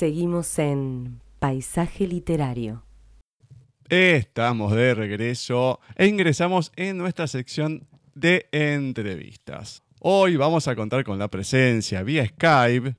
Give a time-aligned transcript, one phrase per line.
[0.00, 2.82] Seguimos en Paisaje Literario.
[3.90, 9.82] Estamos de regreso e ingresamos en nuestra sección de entrevistas.
[9.98, 12.94] Hoy vamos a contar con la presencia vía Skype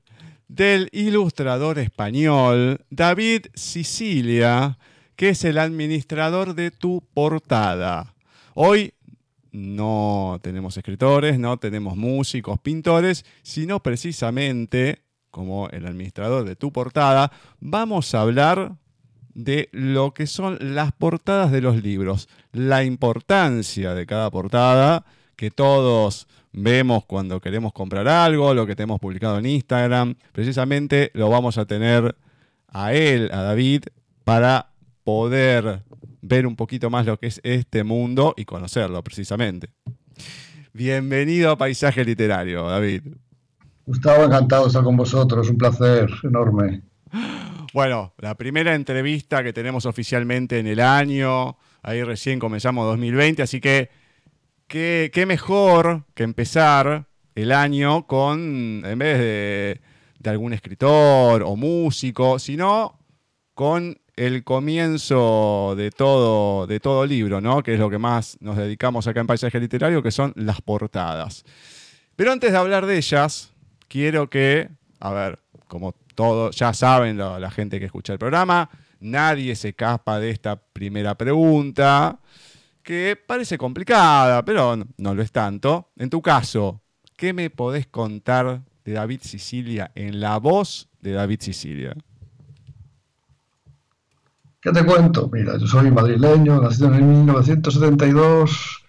[0.46, 4.78] del ilustrador español David Sicilia,
[5.16, 8.14] que es el administrador de tu portada.
[8.54, 8.94] Hoy
[9.50, 15.02] no tenemos escritores, no tenemos músicos, pintores, sino precisamente,
[15.32, 18.76] como el administrador de tu portada, vamos a hablar
[19.34, 25.50] de lo que son las portadas de los libros, la importancia de cada portada, que
[25.50, 30.14] todos vemos cuando queremos comprar algo, lo que tenemos publicado en Instagram.
[30.32, 32.14] Precisamente lo vamos a tener
[32.68, 33.84] a él, a David,
[34.24, 34.68] para
[35.02, 35.82] poder
[36.20, 39.70] ver un poquito más lo que es este mundo y conocerlo precisamente.
[40.74, 43.02] Bienvenido a Paisaje Literario, David.
[43.86, 46.82] Gustavo, encantado de estar con vosotros, un placer enorme.
[47.72, 53.60] Bueno, la primera entrevista que tenemos oficialmente en el año, ahí recién comenzamos 2020, así
[53.60, 53.90] que
[54.66, 59.80] qué, mejor que empezar el año con, en vez de,
[60.18, 62.98] de algún escritor o músico, sino
[63.54, 67.62] con el comienzo de todo, de todo libro, ¿no?
[67.62, 71.44] que es lo que más nos dedicamos acá en Paisaje Literario, que son las portadas.
[72.16, 73.51] Pero antes de hablar de ellas,
[73.92, 79.54] quiero que, a ver, como todos ya saben la, gente que escucha el programa, nadie
[79.54, 82.18] se escapa de esta primera pregunta,
[82.82, 85.90] que parece complicada, pero no, lo es tanto.
[85.96, 86.80] En tu caso,
[87.18, 91.94] ¿qué me podés contar de David Sicilia en la voz de David Sicilia?
[94.62, 95.28] ¿Qué te cuento?
[95.30, 98.81] Mira, yo soy madrileño, nacido en 1972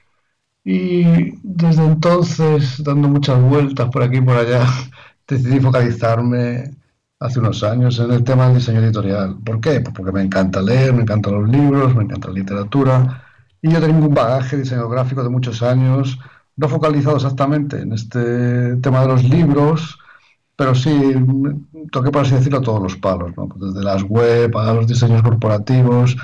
[0.63, 4.65] y desde entonces, dando muchas vueltas por aquí y por allá,
[5.27, 6.71] decidí focalizarme
[7.19, 9.37] hace unos años en el tema del diseño editorial.
[9.45, 9.81] ¿Por qué?
[9.81, 13.23] Pues porque me encanta leer, me encantan los libros, me encanta la literatura
[13.63, 16.19] y yo tengo un bagaje diseño gráfico de muchos años,
[16.57, 19.97] no focalizado exactamente en este tema de los libros,
[20.57, 21.15] pero sí
[21.89, 23.47] toqué, por así decirlo, todos los palos, ¿no?
[23.55, 26.17] desde las web a los diseños corporativos,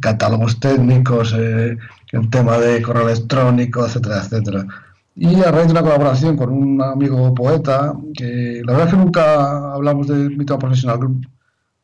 [0.00, 1.76] catálogos técnicos, eh,
[2.12, 4.66] el tema de correo electrónico, etcétera, etcétera.
[5.14, 9.00] Y a raíz de una colaboración con un amigo poeta, que la verdad es que
[9.00, 10.98] nunca hablamos de mi tema profesional,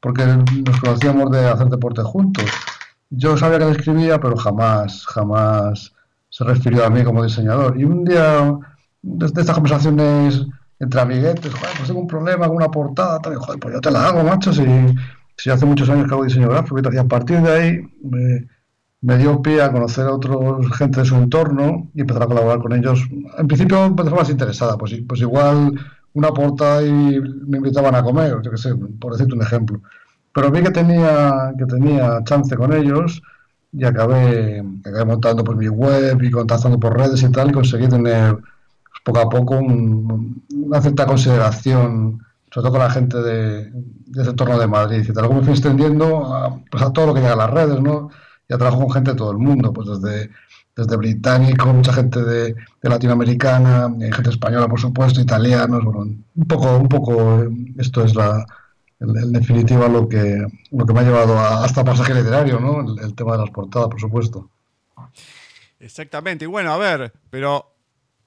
[0.00, 2.44] porque nos conocíamos de hacer deporte juntos.
[3.08, 5.92] Yo sabía que él escribía, pero jamás, jamás
[6.28, 7.78] se refirió a mí como diseñador.
[7.78, 8.54] Y un día,
[9.00, 10.46] desde estas conversaciones
[10.78, 13.90] entre amiguetes, joder, pues tengo un problema con una portada, tal, joder, pues yo te
[13.90, 14.64] la hago, macho, si,
[15.42, 18.46] si hace muchos años que hago diseño gráfico, y a partir de ahí me,
[19.00, 22.60] me, dio pie a conocer a otros gente de su entorno y empezar a colaborar
[22.60, 23.04] con ellos.
[23.36, 25.74] En principio empecé más interesada, pues, pues igual
[26.12, 29.80] una portada y me invitaban a comer, yo qué sé, por decirte un ejemplo.
[30.32, 33.20] Pero vi que tenía, que tenía chance con ellos
[33.72, 37.88] y acabé, acabé montando pues, mi web y contactando por redes y tal y conseguí
[37.88, 38.38] tener
[39.02, 43.72] poco a poco una cierta consideración, sobre todo con la gente de,
[44.14, 45.06] ese entorno de Madrid.
[45.08, 47.80] Y tal como fui extendiendo a, pues a todo lo que llega a las redes,
[47.80, 48.10] ¿no?
[48.48, 50.30] Ya trabajo con gente de todo el mundo, pues desde,
[50.76, 56.88] desde británico, mucha gente de, latinoamericana, gente española, por supuesto, italianos, bueno, un poco, un
[56.88, 57.46] poco
[57.78, 58.44] esto es la,
[59.00, 62.80] en, definitiva lo que, lo que me ha llevado hasta pasaje literario, ¿no?
[62.80, 64.50] El, el tema de las portadas, por supuesto.
[65.80, 66.44] Exactamente.
[66.44, 67.72] Y bueno, a ver, pero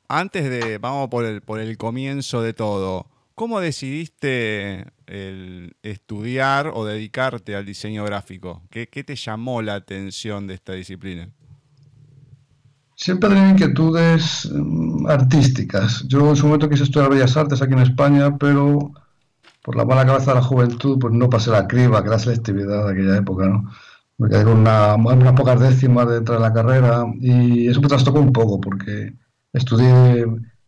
[0.08, 6.86] antes de, vamos por el, por el comienzo de todo, ¿cómo decidiste el estudiar o
[6.86, 8.64] dedicarte al diseño gráfico?
[8.72, 11.30] ¿Qué, te llamó la atención de esta disciplina?
[12.96, 16.06] Siempre tenido inquietudes mm, artísticas.
[16.08, 18.94] Yo en su momento quise estudiar Bellas Artes aquí en España, pero
[19.62, 22.86] por la mala cabeza de la juventud, pues no pasé la criba, que era selectividad
[22.86, 23.70] de aquella época, ¿no?
[24.18, 27.90] Me quedé con una, unas pocas décimas de entrar en la carrera y eso me
[27.90, 29.14] trastocó un poco porque
[29.52, 30.26] estudié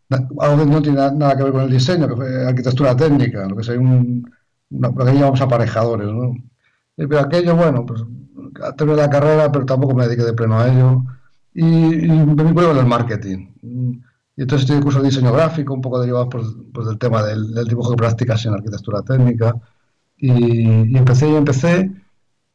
[0.09, 3.55] algo que no tiene nada que ver con el diseño, que fue arquitectura técnica, lo
[3.55, 4.29] que es un,
[4.69, 6.35] lo que llamamos aparejadores, ¿no?
[6.95, 8.03] Pero aquello, bueno, pues
[8.77, 11.03] terminé la carrera, pero tampoco me dediqué de pleno a ello.
[11.53, 13.51] Y, me vinculé con el marketing.
[13.61, 17.53] Y entonces estudié curso de diseño gráfico, un poco derivado pues, pues del tema del,
[17.67, 19.55] dibujo de prácticas en arquitectura técnica.
[20.17, 21.91] Y, y empecé y empecé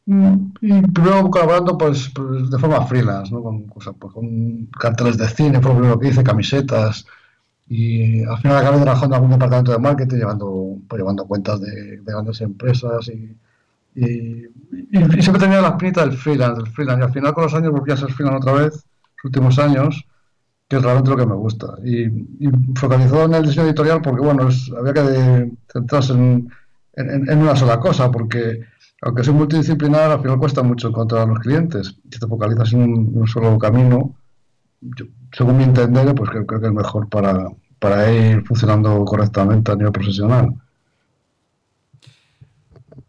[0.05, 3.41] y primero colaborando pues, pues, de forma freelance, ¿no?
[3.41, 7.05] con, pues, con carteles de cine, fue lo primero que hice, camisetas.
[7.67, 12.01] Y al final acabé trabajando en algún departamento de marketing, llevando, pues, llevando cuentas de,
[12.03, 13.09] grandes empresas.
[13.09, 13.37] Y,
[13.95, 14.47] y,
[15.21, 17.01] siempre tenía la espinita del freelance, del freelance.
[17.01, 20.05] Y al final con los años volví a ser freelance otra vez, los últimos años,
[20.67, 21.75] que es realmente lo que me gusta.
[21.83, 22.07] Y,
[22.75, 26.49] focalizado en el diseño editorial porque, bueno, había que centrarse en
[26.95, 28.61] en, una sola cosa, porque
[29.01, 31.95] aunque soy multidisciplinar, al final cuesta mucho encontrar a los clientes.
[32.09, 34.15] Si te focalizas en un, solo camino,
[35.33, 37.49] según mi entender, pues creo, que es mejor para,
[37.79, 40.53] para ir funcionando correctamente a nivel profesional.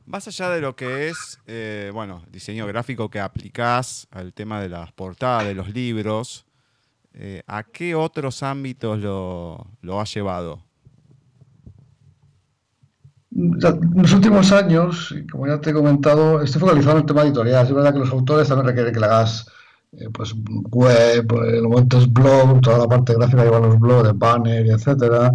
[0.07, 4.69] Más allá de lo que es, eh, bueno, diseño gráfico que aplicás al tema de
[4.69, 6.47] las portadas de los libros,
[7.13, 10.63] eh, ¿a qué otros ámbitos lo, lo has llevado?
[13.37, 13.59] En
[13.97, 17.67] los últimos años, como ya te he comentado, estoy focalizado en el tema editorial.
[17.67, 19.49] Es verdad que los autores también requieren que le hagas
[19.99, 20.35] eh, pues,
[20.71, 25.31] web, lo momentos blog, toda la parte gráfica lleva los blogs, banner, etcétera.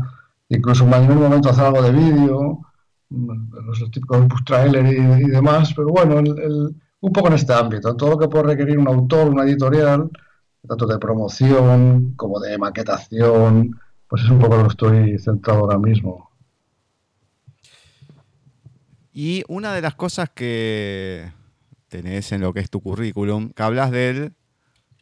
[0.49, 2.61] Incluso en algún momento hacer algo de vídeo
[3.09, 6.21] los típicos bus trailer y, demás, pero bueno,
[7.01, 10.09] un poco en este ámbito, todo lo que puede requerir un autor, una editorial,
[10.67, 15.77] tanto de promoción como de maquetación, pues es un poco lo que estoy centrado ahora
[15.77, 16.29] mismo.
[19.11, 21.31] Y una de las cosas que
[21.87, 24.33] tenés en lo que es tu currículum, que hablas del,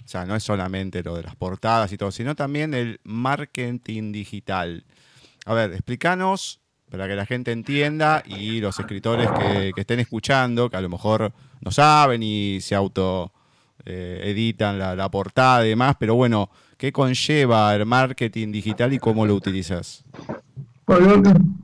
[0.08, 4.14] o sea, no es solamente lo de las portadas y todo, sino también el marketing
[4.14, 4.86] digital.
[5.46, 10.78] A ver, explícanos para que la gente entienda y los escritores que, estén escuchando, que
[10.78, 13.34] a lo mejor no saben y se auto
[13.86, 19.26] eh, editan la, portada y demás, pero bueno, ¿qué conlleva el marketing digital y cómo
[19.26, 20.06] lo utilizas?
[20.86, 21.24] Bueno, el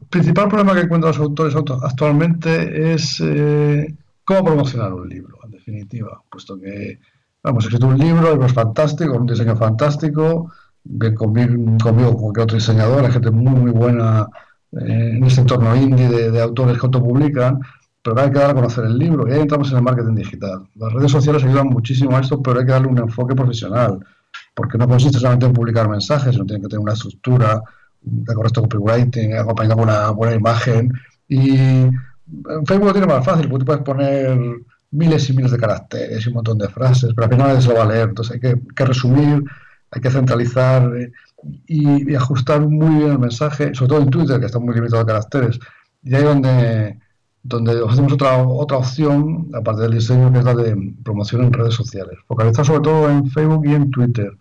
[0.10, 6.22] principal problema que encuentran los autores actualmente es eh, cómo promocionar un libro, en definitiva,
[6.30, 7.00] puesto que
[7.44, 10.52] hemos escrito un libro, es fantástico, un diseño fantástico,
[11.16, 14.28] conmigo, conmigo como que otro diseñador, gente muy, muy buena
[14.72, 17.60] eh, en este entorno indie de, autores que autopublican,
[18.02, 20.68] pero hay que dar a conocer el libro y ahí entramos en el marketing digital.
[20.76, 24.00] Las redes sociales ayudan muchísimo a esto, pero hay que darle un enfoque profesional,
[24.54, 27.62] porque no consiste solamente en publicar mensajes, sino tiene que tener una estructura,
[28.02, 30.92] de correcto copywriting, acompañado con una buena imagen.
[31.28, 34.38] Y en Facebook lo tiene más fácil, porque tú puedes poner
[34.94, 37.76] miles y miles de caracteres y un montón de frases, pero al final se lo
[37.76, 38.10] va a leer.
[38.10, 39.44] Entonces hay que, resumir,
[39.92, 41.12] hay que centralizar eh,
[41.68, 45.06] y, ajustar muy bien el mensaje, sobre todo en Twitter, que está muy limitado a
[45.06, 45.60] caracteres.
[46.04, 47.00] Y ahí donde,
[47.42, 51.74] donde hacemos otra, otra opción, aparte del diseño, que es la de promoción en redes
[51.74, 52.20] sociales.
[52.28, 54.32] Focalizar sobre todo en Facebook y en Twitter,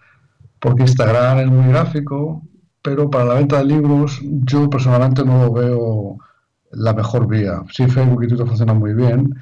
[0.60, 2.42] porque Instagram es muy gráfico,
[2.82, 6.18] pero para la venta de libros yo personalmente no veo
[6.72, 7.62] la mejor vía.
[7.72, 9.34] Sí, Facebook y Twitter funcionan muy bien,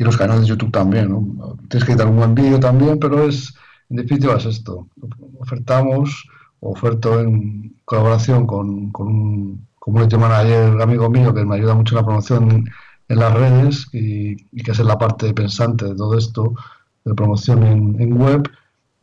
[0.00, 1.10] y los canales de YouTube también.
[1.10, 1.58] ¿no?
[1.68, 3.54] Tienes que editar un buen vídeo también, pero es,
[3.90, 4.88] en definitiva es esto.
[5.38, 6.26] Ofertamos
[6.60, 12.00] oferto en colaboración con, con un community manager amigo mío que me ayuda mucho en
[12.00, 12.70] la promoción
[13.08, 16.54] en las redes y, que es la parte pensante de todo esto,
[17.04, 18.48] de promoción en, web.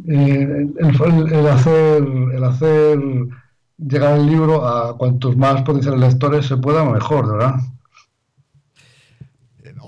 [0.07, 2.99] Eh, el, hacer, el hacer
[3.77, 7.55] llegar el libro a cuantos más potenciales lectores se pueda, mejor, ¿verdad?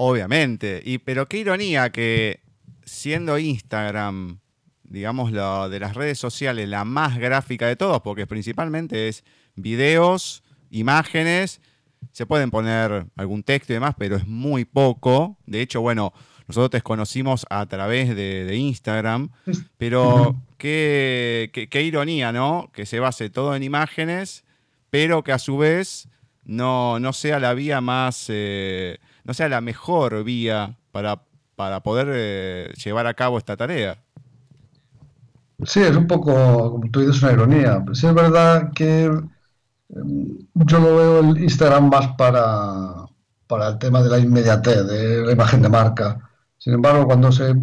[0.02, 2.40] Obviamente, y pero qué ironía que
[2.86, 4.40] siendo Instagram
[4.90, 9.24] digamos, lo de las redes sociales, la más gráfica de todos, porque principalmente es
[9.56, 11.62] videos, imágenes,
[12.12, 15.38] se pueden poner algún texto y demás, pero es muy poco.
[15.46, 16.12] De hecho, bueno,
[16.48, 19.30] nosotros te conocimos a través de, Instagram,
[19.78, 22.72] pero qué, qué, ironía, ¿no?
[22.74, 24.44] Que se base todo en imágenes,
[24.90, 26.10] pero que a su vez
[26.46, 28.98] no, no sea la vía más, eh,
[29.30, 31.22] no sea la mejor vía para,
[31.56, 33.96] para poder eh, llevar a cabo esta tarea.
[35.64, 37.86] Sí, es un poco, como tú dices, una ironía.
[37.94, 43.06] Sí es verdad que em, yo lo veo el Instagram más para,
[43.46, 46.18] para el tema de la inmediatez, de la imagen de marca.
[46.58, 47.54] Sin embargo, cuando se...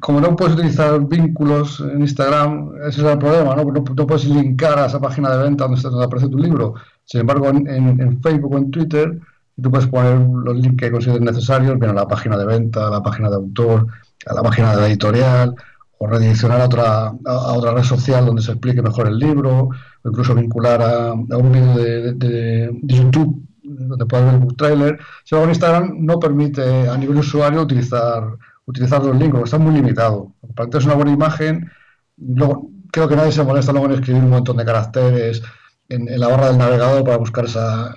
[0.00, 3.62] Como no puedes utilizar vínculos en Instagram, ese es el problema, ¿no?
[3.62, 6.74] No, puedes linkar a esa página de venta donde aparece tu libro.
[7.04, 9.20] Sin embargo, en, en, Facebook o en Twitter,
[9.60, 12.90] tú puedes poner los links que consideres necesarios, bien a la página de venta, a
[12.90, 13.86] la página de autor,
[14.26, 15.54] a la página de la editorial,
[15.98, 19.68] o redireccionar a otra, a, otra red social donde se explique mejor el libro,
[20.02, 24.98] o incluso vincular a, un vídeo de, YouTube donde puedas ver el book trailer.
[25.24, 28.24] Si en Instagram no permite a nivel usuario utilizar,
[28.66, 30.32] utilizar los links, está muy limitado.
[30.72, 31.70] Es una buena imagen,
[32.16, 35.42] luego, creo que nadie se molesta luego en escribir un montón de caracteres
[35.88, 37.94] en la barra del navegador para buscar esa,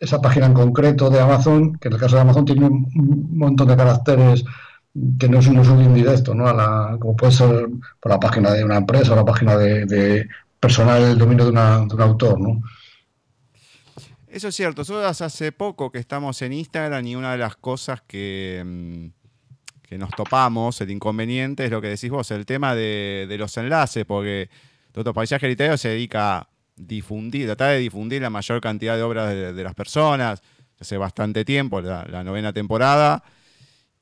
[0.00, 3.68] esa página en concreto de Amazon, que en el caso de Amazon tiene un montón
[3.68, 4.44] de caracteres
[5.18, 6.48] que no es, un indirecto, ¿no?
[6.48, 7.68] A la, como puede ser
[8.00, 10.28] por la página de una empresa o la página de,
[10.58, 12.62] personal el dominio de, un autor, ¿no?
[14.26, 14.82] Eso es cierto.
[14.82, 19.06] Nosotros hace poco que estamos en Instagram y una de las cosas que, mm,
[19.88, 24.04] que nos topamos, el inconveniente, es lo que decís vos, el tema de, los enlaces,
[24.04, 24.50] porque
[24.92, 29.34] todo paisaje literario se dedica a difundir, tratar de difundir la mayor cantidad de obras
[29.34, 30.42] de, las personas
[30.80, 33.22] hace bastante tiempo, la, novena temporada.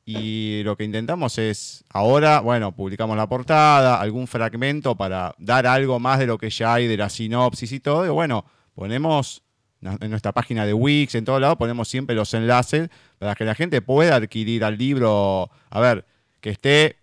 [0.05, 5.99] Y lo que intentamos es, ahora, bueno, publicamos la portada, algún fragmento para dar algo
[5.99, 8.07] más de lo que ya hay de la sinopsis y todo.
[8.07, 9.43] Y bueno, ponemos
[9.81, 13.55] en nuestra página de Wix, en todos lados, ponemos siempre los enlaces para que la
[13.55, 16.05] gente pueda adquirir al libro, a ver,
[16.41, 16.97] que esté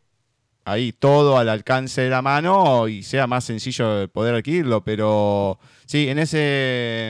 [0.65, 4.83] ahí todo al alcance de la mano y sea más sencillo poder adquirirlo.
[4.83, 7.09] Pero sí, en ese,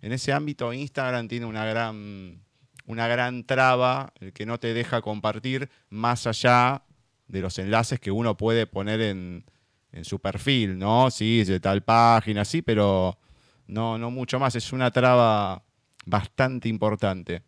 [0.00, 2.42] en ese ámbito Instagram tiene una gran,
[2.86, 6.82] una gran traba el que no te deja compartir más allá
[7.28, 9.44] de los enlaces que uno puede poner en,
[9.92, 11.10] en su perfil, ¿no?
[11.10, 13.18] Sí, de tal página, sí, pero
[13.66, 14.54] no, no mucho más.
[14.56, 15.62] Es una traba
[16.04, 17.42] bastante importante.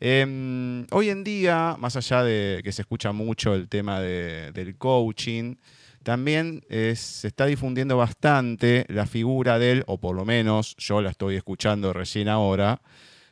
[0.00, 5.56] Em, hoy en día, más allá de que se escucha mucho el tema del coaching,
[6.02, 11.36] también se está difundiendo bastante la figura del, o por lo menos yo la estoy
[11.36, 12.80] escuchando recién ahora,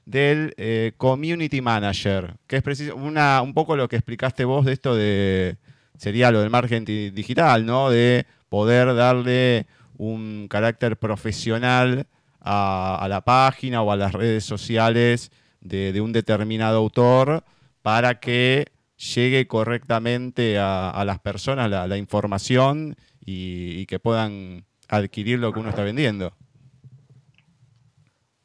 [0.05, 4.95] del eh, community manager, que es una, un poco lo que explicaste vos de esto
[4.95, 5.57] de,
[5.99, 7.91] sería lo del marketing digital, ¿no?
[7.91, 9.67] De poder darle
[9.99, 12.07] un carácter profesional
[12.41, 15.33] a, la página o a las redes sociales
[15.69, 17.45] de, un determinado autor
[17.83, 25.61] para que llegue correctamente a, las personas la, información y, que puedan adquirir lo que
[25.61, 26.33] uno está vendiendo.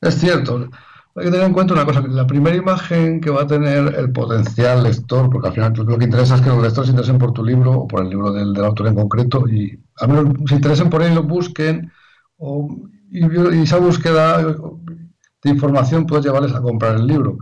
[0.01, 0.69] Es cierto.
[1.15, 4.11] Hay que tener en cuenta una cosa, la primera imagen que va a tener el
[4.13, 7.33] potencial lector, porque al final lo que interesa es que los lectores se interesen por
[7.33, 10.89] tu libro o por el libro del, autor en concreto, y a menos se interesen
[10.89, 11.91] por él y lo busquen,
[13.11, 14.55] y, esa búsqueda
[15.43, 17.37] de información puede llevarles a comprar el libro.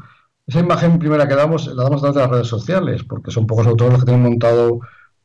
[0.47, 3.67] Esa imagen primera que damos la damos a de las redes sociales, porque son pocos
[3.67, 4.79] autores los que tienen montado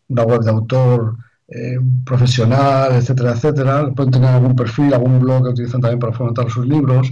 [0.09, 1.17] una web de autor
[1.49, 3.91] eh, profesional, etcétera, etcétera.
[3.95, 7.11] Pueden tener algún perfil, algún blog que utilizan también para fomentar sus libros,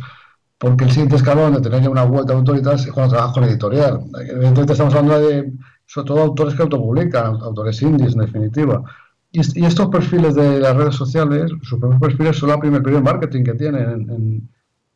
[0.59, 3.13] porque el siguiente escalón de tener ya una web de autor y tal es cuando
[3.13, 4.01] trabajas con editorial.
[4.21, 5.53] Evidentemente estamos hablando de,
[5.87, 8.83] sobre todo, autores que autopublican, autores indies, en definitiva.
[9.31, 13.11] Y, estos perfiles de las redes sociales, sus propios perfiles son la primer periodo de
[13.11, 14.51] marketing que tienen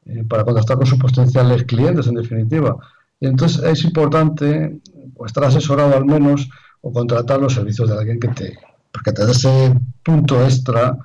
[0.07, 2.77] eh, para contactar con sus potenciales clientes, en definitiva.
[3.21, 4.81] Y entonces es importante
[5.25, 6.49] estar asesorado al menos
[6.81, 8.59] o contratar los servicios de alguien que te,
[8.93, 10.97] porque te dé ese punto extra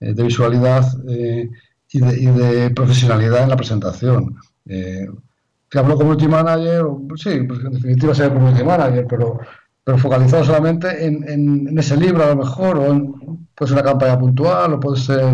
[0.00, 1.48] eh, de visualidad eh,
[1.92, 4.36] y, de, profesionalidad en la presentación.
[4.64, 6.84] que hablo como manager,
[7.16, 9.40] sí, pues en definitiva sería community manager, pero
[9.84, 13.12] pero focalizado solamente en, ese libro a lo mejor, o en,
[13.54, 15.24] puede ser una campaña puntual, o puede ser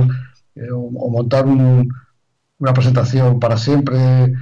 [0.54, 1.46] eh, o, montar
[2.58, 4.32] una presentación para siempre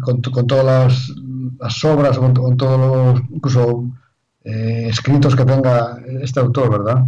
[0.00, 1.10] con, todas
[1.58, 3.90] las, obras, con, con todos los incluso
[4.44, 7.04] eh, escritos que tenga este autor, ¿verdad?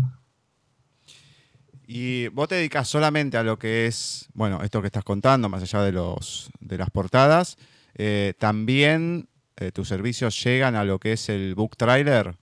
[1.86, 5.62] Y vos te dedicas solamente a lo que es, bueno, esto que estás contando, más
[5.62, 7.56] allá de, los, de las portadas,
[7.94, 9.28] eh, también
[9.72, 12.34] tus servicios llegan a lo que es el book trailer.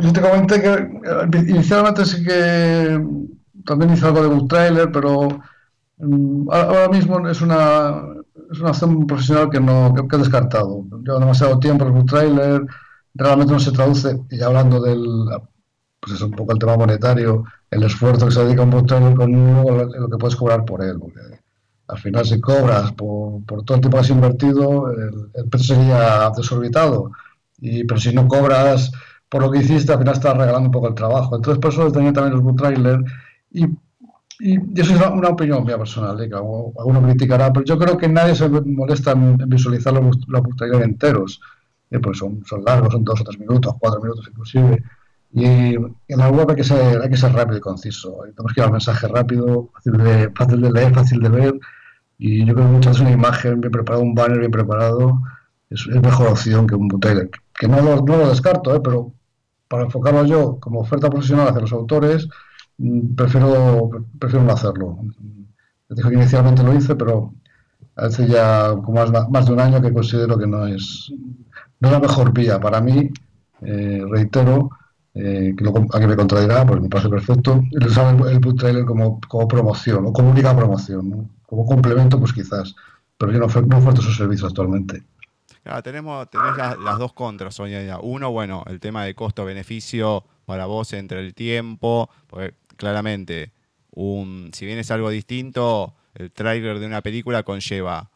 [0.00, 3.00] Yo te comenté que eh, inicialmente sí que
[3.64, 5.40] también hice algo de book trailer, pero
[6.50, 8.02] ahora mismo es una,
[8.50, 10.84] es una acción profesional que no que, he descartado.
[11.04, 12.66] Lleva demasiado tiempo el book trailer,
[13.14, 15.04] realmente no se traduce, y hablando del,
[16.00, 18.86] pues es un poco el tema monetario, el esfuerzo que se dedica a un book
[18.86, 19.32] trailer con
[19.64, 20.98] lo que puedes cobrar por él.
[20.98, 21.20] Porque
[21.88, 25.74] al final si cobras por, por todo el tiempo que has invertido, el, el precio
[25.74, 27.12] sería desorbitado.
[27.60, 28.92] Y, pero si no cobras
[29.28, 31.36] por lo que hiciste, al final estás regalando un poco el trabajo.
[31.36, 33.00] Entonces, por eso tenía también los book trailer.
[33.50, 33.66] Y,
[34.40, 36.28] y, eso es una, opinión mía personal, ¿eh?
[36.28, 40.84] que alguno criticará, pero yo creo que nadie se molesta en, visualizar los, los trailers
[40.84, 41.40] enteros.
[41.90, 44.82] Eh, pues son, son largos, son dos o tres minutos, cuatro minutos inclusive.
[45.32, 48.18] Y en la web hay que ser, hay que ser rápido y conciso.
[48.34, 51.60] Tenemos que ir al mensaje rápido, fácil de, fácil de leer, fácil de ver.
[52.18, 55.20] Y yo creo que muchas veces una imagen bien preparada, un banner bien preparado,
[55.70, 57.30] es, mejor opción que un trailer.
[57.58, 58.80] Que no lo, no lo descarto, ¿eh?
[58.82, 59.12] pero
[59.68, 62.28] para enfocarlo yo como oferta profesional hacia los autores,
[63.16, 64.98] prefiero, prefiero no hacerlo.
[65.88, 67.34] Les que inicialmente lo hice, pero
[67.96, 71.12] hace ya como más, de un año que considero que no es,
[71.80, 72.60] no la mejor vía.
[72.60, 73.10] Para mí,
[73.62, 74.70] eh, reitero,
[75.14, 78.84] eh, que lo, aquí me contradirá, porque me parece perfecto, el usar el, boot trailer
[78.84, 82.74] como, como promoción, o como única promoción, como complemento, pues quizás,
[83.16, 85.02] pero yo no, no oferto esos servicios actualmente
[85.82, 87.98] tenemos, tenés las, dos contras, Sonia.
[88.00, 93.52] Uno, bueno, el tema de costo-beneficio para vos entre el tiempo, porque claramente,
[93.90, 98.10] un, si bien es algo distinto, el trailer de una película conlleva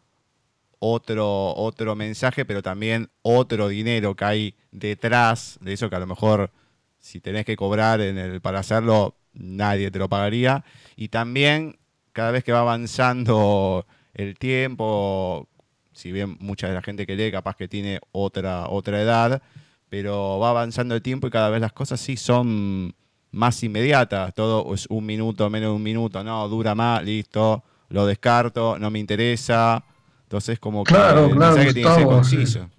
[0.79, 6.07] otro, otro mensaje, pero también otro dinero que hay detrás de eso que a lo
[6.07, 6.51] mejor
[6.99, 10.65] si tenés que cobrar en el, para hacerlo, nadie te lo pagaría.
[10.97, 11.79] Y también
[12.13, 15.49] cada vez que va avanzando el tiempo,
[15.93, 19.43] si bien mucha de la gente que lee capaz que tiene otra, otra edad,
[19.89, 22.95] pero va avanzando el tiempo y cada vez las cosas sí son
[23.33, 24.33] más inmediatas.
[24.35, 28.91] Todo es un minuto, menos de un minuto, no, dura más, listo, lo descarto, no
[28.91, 29.83] me interesa.
[30.25, 32.71] Entonces, como que claro, el claro, mensaje tiene que ser conciso.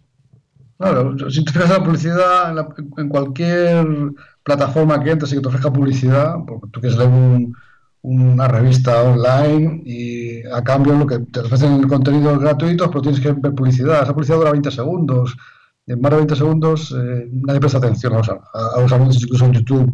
[0.78, 2.56] Claro, si te fijas la publicidad
[2.98, 3.86] en, cualquier
[4.44, 7.12] plataforma que entres y que te ofrezca publicidad, porque tú quieres leer
[8.02, 13.32] una revista online y a cambio lo que te ofrecen contenidos gratuitos, pero tienes que
[13.32, 14.04] ver publicidad.
[14.04, 15.38] Esa publicidad dura 20 segundos.
[15.86, 19.46] En más de 20 segundos eh, nadie presta atención a los, a los anuncios, incluso
[19.46, 19.94] en YouTube.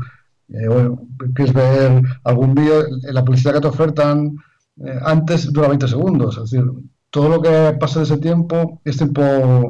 [0.53, 0.89] Eh,
[1.35, 4.35] quieres ver algún vídeo, la publicidad que te ofertan
[4.77, 6.37] eh, antes dura 20 segundos.
[6.37, 6.65] Es decir,
[7.09, 9.69] todo lo que pasa de ese tiempo es tiempo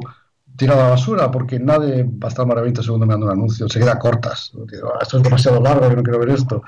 [0.56, 3.32] tirado a la basura, porque nadie va a estar más de 20 segundos mirando un
[3.32, 4.52] anuncio, se queda cortas.
[4.84, 6.62] Ah, esto es demasiado largo, yo no quiero ver esto.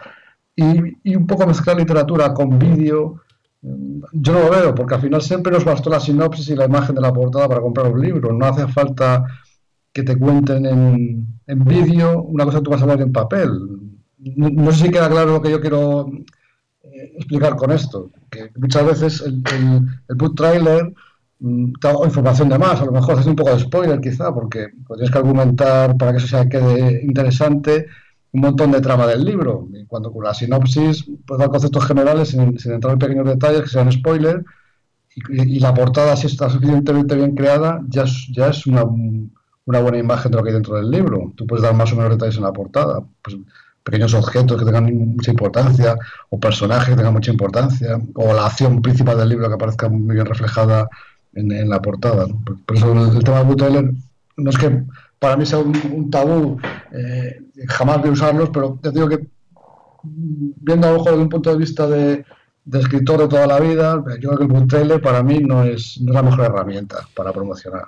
[0.57, 3.21] Y, un poco mezclar literatura con vídeo,
[3.61, 6.65] mm, yo no lo veo, porque al final siempre nos bastó la sinopsis y la
[6.67, 8.33] imagen de la portada para comprar un libro.
[8.33, 9.25] No hace falta
[9.93, 13.51] que te cuenten en, en vídeo una cosa que tú vas a ver en papel.
[14.25, 16.11] No, sé si queda claro lo que yo quiero
[16.83, 19.43] eh, explicar con esto, que muchas veces el,
[20.09, 20.93] el, trailer
[21.43, 21.73] Mm,
[22.05, 25.19] información de más, a lo mejor haces un poco de spoiler quizá, porque tienes que
[25.19, 27.87] argumentar para que eso sea quede interesante
[28.33, 29.69] un montón de trama del libro.
[29.89, 33.91] Cuando con la sinopsis pues dar conceptos generales sin, entrar en pequeños detalles que sean
[33.91, 34.45] spoiler
[35.17, 39.99] y, la portada si está suficientemente bien creada ya es, ya es una, una, buena
[39.99, 41.33] imagen de lo que hay dentro del libro.
[41.37, 43.01] Tú puedes dar más o menos detalles en la portada.
[43.23, 43.37] Pues,
[43.83, 45.97] pequeños objetos que tengan mucha importancia,
[46.31, 50.15] o personajes que tengan mucha importancia, o la acción principal del libro que aparezca muy
[50.15, 50.89] bien reflejada
[51.35, 52.27] en, la portada.
[52.67, 53.93] Por, eso el, tema de bootlegger
[54.37, 54.83] no es que
[55.19, 56.59] para mí sea un, tabú,
[56.93, 59.27] eh, jamás de usarlos, pero te digo que
[60.03, 62.25] viendo a mejor desde un punto de vista de,
[62.73, 66.11] escritor de toda la vida, yo creo que el bootlegger para mí no es, no
[66.11, 67.85] es la mejor herramienta para promocionar.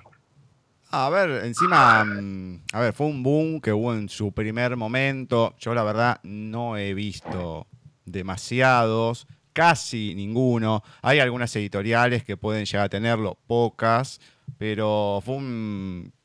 [0.96, 5.56] A ver, encima, mm, a ver, fue un boom que hubo en su primer momento.
[5.58, 7.66] Yo la verdad no he visto
[8.04, 10.84] demasiados casi ninguno.
[11.02, 14.20] Hay algunas editoriales que pueden llegar a tenerlo, pocas,
[14.56, 15.34] pero fue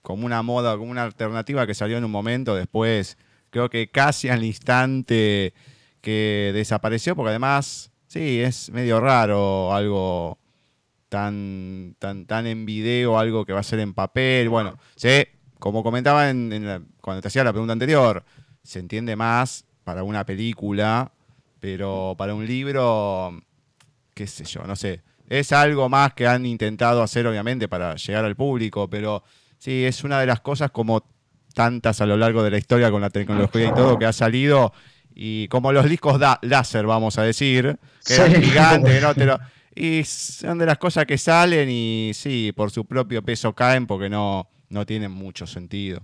[0.03, 3.17] como una moda, como una alternativa que salió en un momento, después
[3.49, 5.55] creo que casi al instante
[5.99, 10.38] que desapareció, porque además, sí, es medio raro algo
[11.09, 14.49] tan, tan, tan en video, algo que va a ser en papel.
[14.49, 18.23] Bueno, sé, como comentaba en, cuando te hacía la pregunta anterior,
[18.63, 21.11] se entiende más para una película
[21.59, 23.41] pero para un libro,
[24.13, 25.01] qué sé yo, no sé.
[25.27, 29.23] Es algo más que han intentado hacer, obviamente, para llegar al público, pero
[29.57, 31.05] sí, es una de las cosas como
[31.53, 34.73] tantas a lo largo de la historia con la tecnología y todo que ha salido.
[35.13, 39.39] Y como los discos da láser, vamos a decir, que eran gigantes, ¿no?
[39.79, 44.09] y son de las cosas que salen y sí, por su propio peso caen porque
[44.09, 46.01] no, no tienen mucho sentido.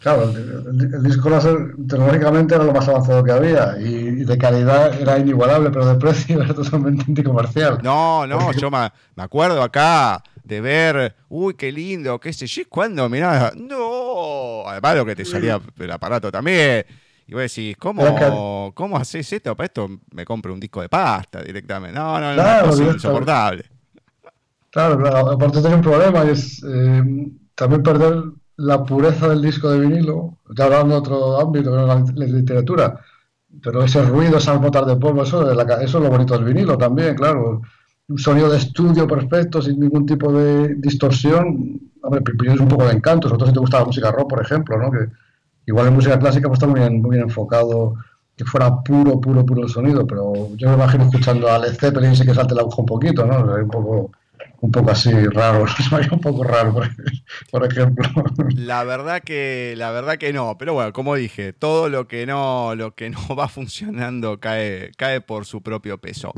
[0.00, 5.16] Claro, el, disco láser tecnológicamente era lo más avanzado que había y, de calidad era
[5.16, 7.78] inigualable, pero de precio era totalmente anticomercial.
[7.84, 13.08] No, no, yo me, acuerdo acá de ver, uy, qué lindo, qué sé yo, cuando
[13.08, 16.84] miraba, no, además lo que te salía el aparato también.
[17.26, 19.56] Y vos decís, ¿cómo, ¿cómo haces esto?
[19.56, 21.98] Para esto me compro un disco de pasta directamente.
[21.98, 23.64] No, no, no, es insoportable.
[24.70, 27.02] Claro, claro, aparte tenía un problema y es eh,
[27.54, 28.22] también perder
[28.56, 32.98] la pureza del disco de vinilo, ya hablando de otro ámbito, la, la literatura,
[33.62, 37.14] pero ese ruido, esas botas de polvo, eso, eso es lo bonito del vinilo también,
[37.14, 37.60] claro.
[38.08, 41.80] Un sonido de estudio perfecto, sin ningún tipo de distorsión.
[42.02, 44.42] Hombre, es un poco de encanto, sobre todo si te gusta la música rock, por
[44.42, 44.90] ejemplo, ¿no?
[44.90, 45.06] Que
[45.66, 47.94] igual en música clásica pues está muy bien, muy bien enfocado,
[48.36, 52.16] que fuera puro, puro, puro el sonido, pero yo me imagino escuchando a Led Zeppelin
[52.16, 53.38] sí que salte la aguja un poquito, ¿no?
[53.40, 54.10] un poco
[54.62, 55.64] un poco así raro,
[56.12, 56.80] un poco raro,
[57.50, 58.08] por, ejemplo.
[58.54, 62.74] La verdad que, la verdad que no, pero bueno, como dije, todo lo que no,
[62.76, 66.32] lo que no va funcionando cae, cae por su propio peso.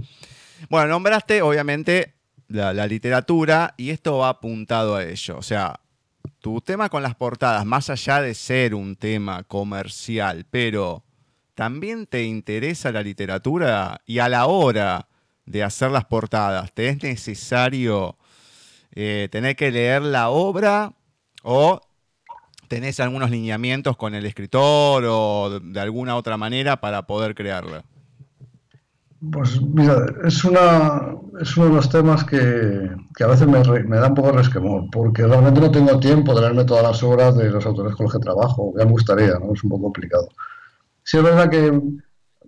[0.70, 2.14] Bueno, nombraste obviamente
[2.48, 5.36] la, la literatura y esto va apuntado a ello.
[5.36, 5.80] O sea,
[6.44, 11.02] tu tema con las portadas, más allá de ser un tema comercial, pero
[11.54, 15.08] también te interesa la literatura y a la hora
[15.46, 18.18] de hacer las portadas, ¿te es necesario
[18.92, 20.92] eh, tener que leer la obra
[21.42, 21.80] o
[22.68, 27.84] tenés algunos lineamientos con el escritor o de alguna otra manera para poder crearla?
[29.32, 34.08] Pues mira, es, una, es uno de los temas que, a veces me, me, da
[34.08, 37.64] un poco resquemor, porque realmente no tengo tiempo de leerme todas las obras de los
[37.64, 39.52] autores con los que trabajo, ya me gustaría, ¿no?
[39.52, 40.28] Es un poco complicado.
[41.02, 41.80] Sí es verdad que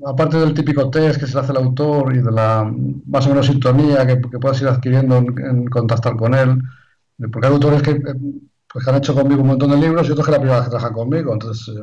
[0.04, 2.70] aparte del típico test que se le hace al autor y de la
[3.06, 6.60] más o menos sintonía que, que puedas ir adquiriendo en, contactar con él,
[7.32, 8.14] porque hay autores que, eh,
[8.72, 10.70] pues, han hecho conmigo un montón de libros y otros que la primera vez que
[10.70, 11.82] trabajan conmigo, entonces eh,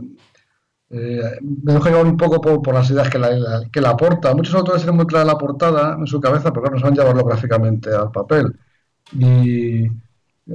[0.93, 4.33] me dejo llevar un poco por, las ideas que la, que la aporta.
[4.35, 7.89] Muchos autores tienen muy clara la portada en su cabeza, pero no saben llevarlo gráficamente
[7.93, 8.55] al papel.
[9.17, 9.87] Y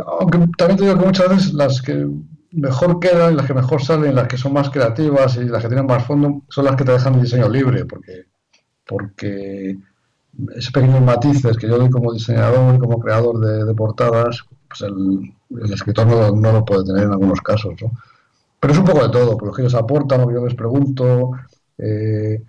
[0.04, 2.06] aunque también te digo que muchas veces las que
[2.52, 5.86] mejor quedan, las que mejor salen, las que son más creativas y las que tienen
[5.86, 8.26] más fondo, son las que te dejan el diseño libre, porque,
[8.86, 9.76] porque
[10.54, 15.34] esos pequeños matices que yo doy como diseñador y como creador de, portadas, pues el,
[15.72, 17.74] escritor no, lo puede tener en algunos casos.
[18.60, 20.54] Pero es un poco de todo, por lo que ellos aportan, lo que yo les
[20.54, 21.32] pregunto,
[21.78, 22.42] eh,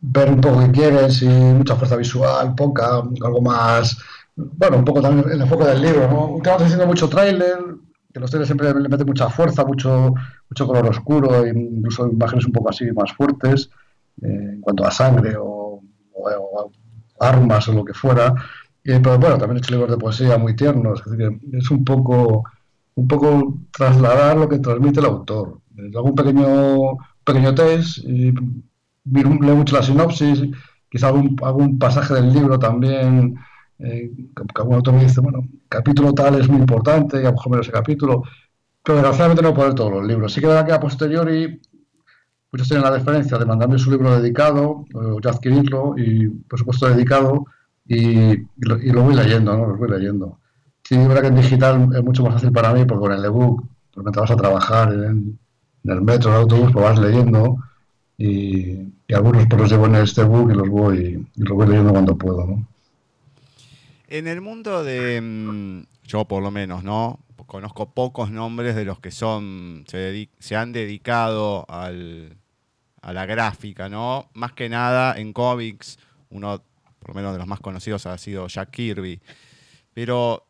[0.00, 3.98] ver un poco qué quieren, si mucha fuerza visual, poca, algo más,
[4.36, 6.36] bueno, un poco también el enfoque del libro, ¿no?
[6.36, 7.58] Estamos haciendo mucho tráiler,
[8.12, 10.14] que los trailers siempre le meten mucha fuerza, mucho,
[10.48, 13.70] mucho color oscuro, incluso imágenes un poco así más fuertes,
[14.22, 15.82] eh, en cuanto a sangre o,
[17.18, 18.34] armas o lo que fuera.
[18.82, 22.44] pero bueno, también he hecho libros de poesía muy tiernos, es, decir, es un poco,
[23.00, 25.60] un poco trasladar lo que transmite el autor.
[25.96, 28.32] Hago un pequeño, pequeño test y
[29.04, 30.42] leo mucho la sinopsis,
[30.90, 33.36] quizá algún, algún pasaje del libro también
[33.82, 34.10] eh,
[34.54, 37.66] algún autor me dice, bueno, capítulo tal es muy importante, y a lo mejor menos
[37.66, 38.22] ese capítulo,
[38.82, 40.32] pero desgraciadamente no puedo todos los libros.
[40.32, 41.60] Sí que que a posteriori
[42.52, 46.88] muchos tienen la deferencia de mandarme su libro dedicado, o ya adquirirlo, y por supuesto
[46.88, 47.46] dedicado,
[47.86, 49.66] y, lo, voy leyendo, ¿no?
[49.66, 50.39] Lo voy leyendo.
[50.90, 53.24] Sí, es verdad que en digital es mucho más fácil para mí, porque con el
[53.24, 55.38] ebook, pues mientras vas a trabajar en,
[55.84, 57.58] el metro, en el autobús, pues vas leyendo,
[58.18, 61.92] y, algunos pues los llevo en este book y los voy, y los voy leyendo
[61.92, 62.66] cuando puedo, ¿no?
[64.08, 67.20] En el mundo de, mm, yo por lo menos, ¿no?
[67.46, 71.92] Conozco pocos nombres de los que son, se, han dedicado a
[73.12, 74.28] la gráfica, ¿no?
[74.34, 76.00] Más que nada en cómics,
[76.30, 76.60] uno,
[76.98, 79.20] por lo menos de los más conocidos, ha sido Jack Kirby.
[79.94, 80.46] Pero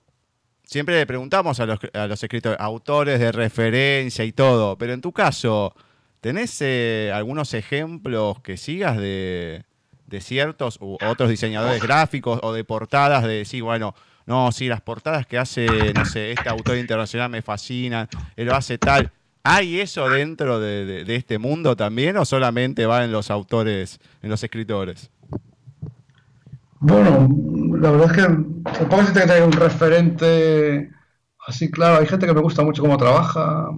[0.71, 5.01] siempre le preguntamos a los, a los escritores, autores de referencia y todo, pero en
[5.01, 5.75] tu caso,
[6.21, 9.65] ¿tenés eh, algunos ejemplos que sigas de,
[10.07, 14.81] de ciertos u otros diseñadores gráficos o de portadas de decir, bueno, no, sí, las
[14.81, 19.11] portadas que hace, no sé, este autor internacional me fascinan, él lo hace tal.
[19.43, 24.45] ¿Hay eso dentro de, este mundo también o solamente va en los autores, en los
[24.45, 25.11] escritores?
[26.81, 27.29] Bueno,
[27.79, 30.91] la verdad es que tampoco se tiene que un referente
[31.47, 32.01] así claro.
[32.01, 33.69] Hay gente que me gusta mucho cómo trabaja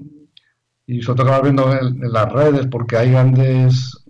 [0.86, 4.02] y sobre todo que viendo en las redes porque hay grandes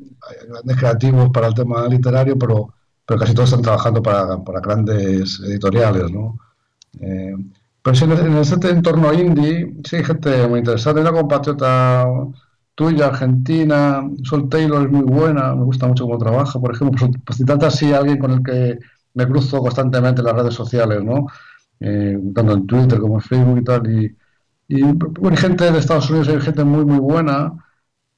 [0.48, 2.74] grandes creativos para el tema literario, pero,
[3.06, 6.38] pero casi todos están trabajando para, para grandes editoriales, ¿no?
[7.00, 7.34] Eh,
[7.82, 11.00] pero sí, en, este entorno indie, sí hay gente muy interesante.
[11.00, 12.06] Hay una compatriota
[12.74, 17.22] tuya, argentina, Sol Taylor es muy buena, me gusta mucho cómo trabaja, por ejemplo, pues,
[17.24, 18.78] pues si tanto así alguien con el que
[19.14, 21.26] me cruzo constantemente en las redes sociales, ¿no?
[21.80, 24.16] Eh, tanto en Twitter como en Facebook y tal, y,
[24.68, 27.52] y gente de Estados Unidos hay gente muy, muy buena,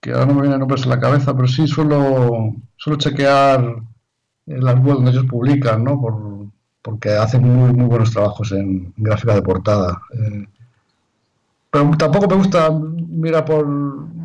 [0.01, 3.83] que ahora no me vienen nombres en la cabeza, pero sí suelo, suelo chequear
[4.47, 6.01] las webs donde ellos publican, ¿no?
[6.01, 6.47] Por,
[6.83, 10.03] porque hacen muy, muy buenos trabajos en, gráfica de portada.
[10.13, 10.47] Eh,
[11.71, 13.67] pero tampoco me gusta mirar por,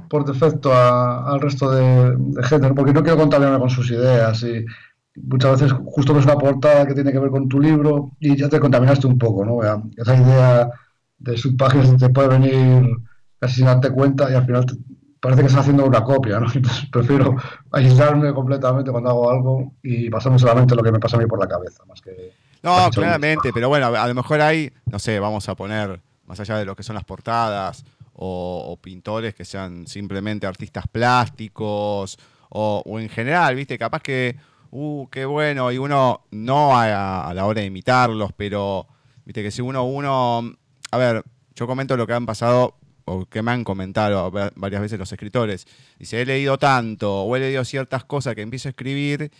[0.09, 4.43] por defecto al resto de, gente, porque no quiero contaminarme con sus ideas.
[4.43, 4.65] Y
[5.15, 8.49] muchas veces justo ves una portada que tiene que ver con tu libro y ya
[8.49, 9.59] te contaminaste un poco, ¿no?
[9.95, 10.69] Esa idea
[11.19, 12.97] de subpáginas te puede venir
[13.39, 14.75] casi sin darte cuenta y al final te,
[15.19, 16.47] parece que está haciendo una copia, ¿no?
[16.53, 17.35] Entonces prefiero
[17.71, 21.39] aislarme completamente cuando hago algo y pasarme solamente lo que me pasa a mí por
[21.39, 22.33] la cabeza, más que...
[22.61, 26.57] No, claramente, pero bueno, a lo mejor hay, no sé, vamos a poner, más allá
[26.57, 27.85] de lo que son las portadas,
[28.21, 32.17] o, pintores que sean simplemente artistas plásticos,
[32.49, 34.36] o, en general, viste, capaz que,
[34.71, 38.88] uh, qué bueno, y uno, no a, a la hora de imitarlos, pero,
[39.25, 40.53] viste, que si uno, uno,
[40.91, 41.23] a ver,
[41.55, 45.65] yo comento lo que han pasado o que me han comentado varias veces los escritores.
[45.97, 49.32] Dice, he leído tanto o he leído ciertas cosas que empiezo a escribir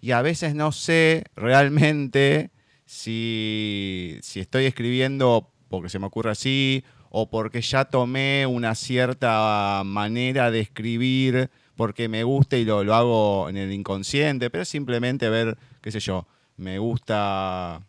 [0.00, 2.50] y a veces no sé realmente
[2.84, 6.84] si, si estoy escribiendo porque se me ocurre así
[7.16, 12.92] o porque ya tomé una cierta manera de escribir porque me gusta y lo, lo
[12.92, 17.80] hago en el inconsciente, pero simplemente ver, qué sé yo, me gusta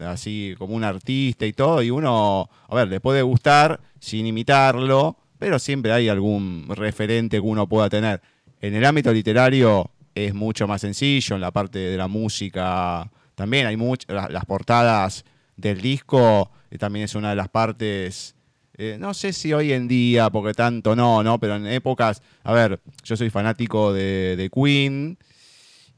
[0.00, 5.16] así como un artista y todo, y uno, a ver, le puede gustar sin imitarlo,
[5.38, 8.20] pero siempre hay algún referente que uno pueda tener.
[8.60, 13.66] En el ámbito literario es mucho más sencillo, en la parte de la música también
[13.66, 15.24] hay muchas, las portadas
[15.56, 18.34] del disco también es una de las partes
[18.76, 21.38] eh, no sé si hoy en día, porque tanto no, ¿no?
[21.38, 25.16] Pero en épocas, a ver, yo soy fanático de, Queen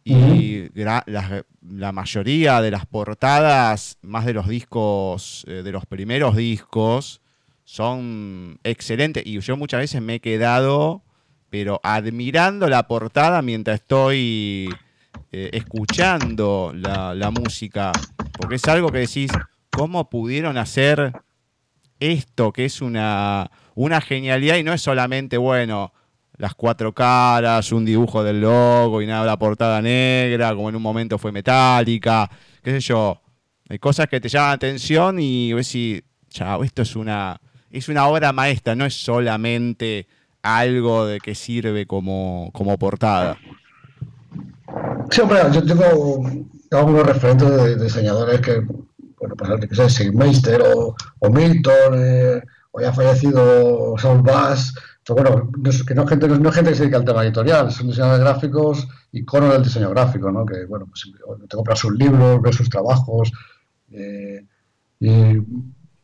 [0.04, 7.22] y la, mayoría de las portadas, más de los discos, eh, de los primeros discos,
[7.64, 9.24] son excelentes.
[9.26, 11.02] Y yo muchas veces me he quedado,
[11.48, 14.68] pero admirando la portada mientras estoy
[15.32, 17.90] eh, escuchando la, la música,
[18.38, 19.30] porque es algo que decís,
[19.70, 21.12] ¿cómo pudieron hacer
[22.00, 25.92] esto que es una, una genialidad y no es solamente, bueno,
[26.38, 30.82] las cuatro caras, un dibujo del logo y nada, la portada negra, como en un
[30.82, 32.30] momento fue metálica,
[32.62, 33.20] qué sé yo.
[33.68, 37.88] Hay cosas que te llaman la atención y ves si, chao, esto es una, es
[37.88, 40.06] una obra maestra, no es solamente
[40.42, 43.36] algo de que sirve como, como portada.
[45.10, 46.28] Sí, hombre, yo tengo
[46.70, 48.62] algunos referentes de diseñadores que
[49.18, 54.74] bueno, pues que sea Sigmeister o, o Milton, eh, o ya fallecido Saul Bass,
[55.04, 55.50] pero bueno,
[55.86, 58.88] que no es gente, no gente que se dedica al tema editorial, son diseñadores gráficos,
[59.12, 60.44] iconos del diseño gráfico, ¿no?
[60.44, 61.10] Que bueno, pues
[61.48, 63.32] te compras sus libros, ves sus trabajos,
[63.92, 64.44] eh,
[65.00, 65.08] y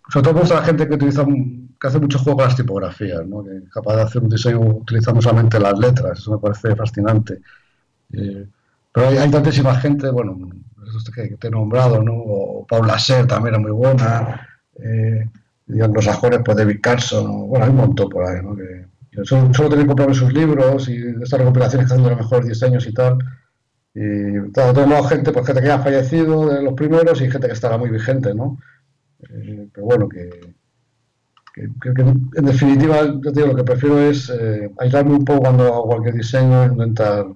[0.09, 3.27] sobre todo me gusta la gente que utiliza que hace mucho juego con las tipografías,
[3.27, 3.43] ¿no?
[3.43, 7.41] que es capaz de hacer un diseño utilizando solamente las letras, eso me parece fascinante.
[8.13, 8.47] Eh,
[8.93, 10.51] pero hay, tantísima gente, bueno,
[11.11, 12.15] que te he nombrado, ¿no?
[12.15, 15.29] O Paula Ser también era muy buena, eh,
[15.67, 18.55] los sajones, pues David Carson, bueno, hay un montón por ahí, ¿no?
[18.55, 18.87] Que,
[19.25, 22.87] solo, solo que comprarme sus libros y estas recopilaciones que hacen de los mejores diseños
[22.87, 23.19] y tal.
[23.95, 27.47] Y todo, todo gente, pues gente que ya ha fallecido de los primeros y gente
[27.47, 28.59] que estará muy vigente, ¿no?
[29.29, 30.55] Eh, pero bueno, que,
[31.55, 35.87] que, en definitiva, yo digo, lo que prefiero es eh, aislarme un poco cuando hago
[35.87, 37.27] cualquier diseño, intentar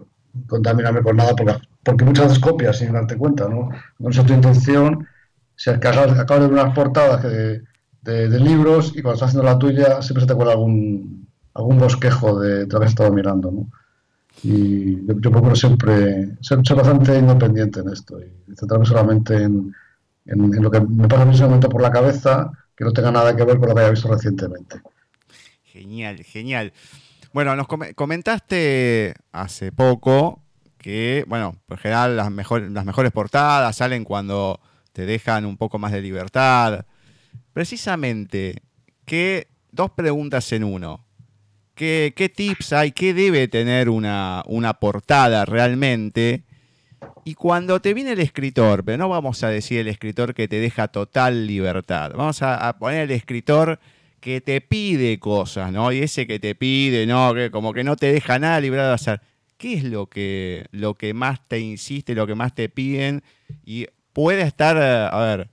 [0.47, 3.71] contaminarme con nada, porque porque muchas veces copias sin darte cuenta, ¿no?
[4.01, 5.07] No es tu intención,
[5.55, 7.63] si acabas, acabas de ver unas portadas de,
[8.03, 12.41] de, libros y cuando estás haciendo la tuya siempre se te cuela algún, algún bosquejo
[12.41, 13.71] de, lo que has estado mirando, ¿no?
[14.43, 19.73] Y yo, procuro siempre ser, bastante independiente en esto y centrarme solamente en,
[20.25, 23.45] en, lo que me pasa en momento por la cabeza, que no tenga nada que
[23.45, 24.81] ver con lo que haya visto recientemente.
[25.63, 26.73] Genial, genial.
[27.33, 30.46] Bueno, nos comentaste hace poco
[30.87, 34.61] que, bueno, por general las, mejores portadas salen cuando
[34.93, 36.87] te dejan un poco más de libertad.
[37.53, 38.63] Precisamente,
[39.05, 41.05] ¿qué, dos preguntas en uno.
[41.75, 42.93] ¿Qué, tips hay?
[42.93, 46.45] ¿Qué debe tener una, una portada realmente?
[47.25, 50.61] Y cuando te viene el escritor, pero no vamos a decir el escritor que te
[50.61, 53.81] deja total libertad, vamos a, poner el escritor
[54.21, 55.91] que te pide cosas, ¿no?
[55.91, 57.35] Y ese que te pide, ¿no?
[57.35, 59.21] Que como que no te deja nada librado de hacer.
[59.57, 63.23] ¿Qué es lo que, lo que más te insiste, lo que más te piden?
[63.65, 65.51] Y puede estar, eh, a ver,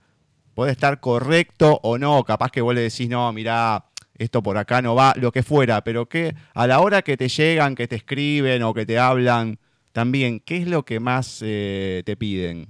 [0.54, 3.86] puede estar correcto o no, capaz que vos le decís, no, mira,
[4.16, 7.28] esto por acá no va, lo que fuera, pero que a la hora que te
[7.28, 9.58] llegan, que te escriben o que te hablan,
[9.92, 12.66] también, ¿qué es lo que más eh, te piden?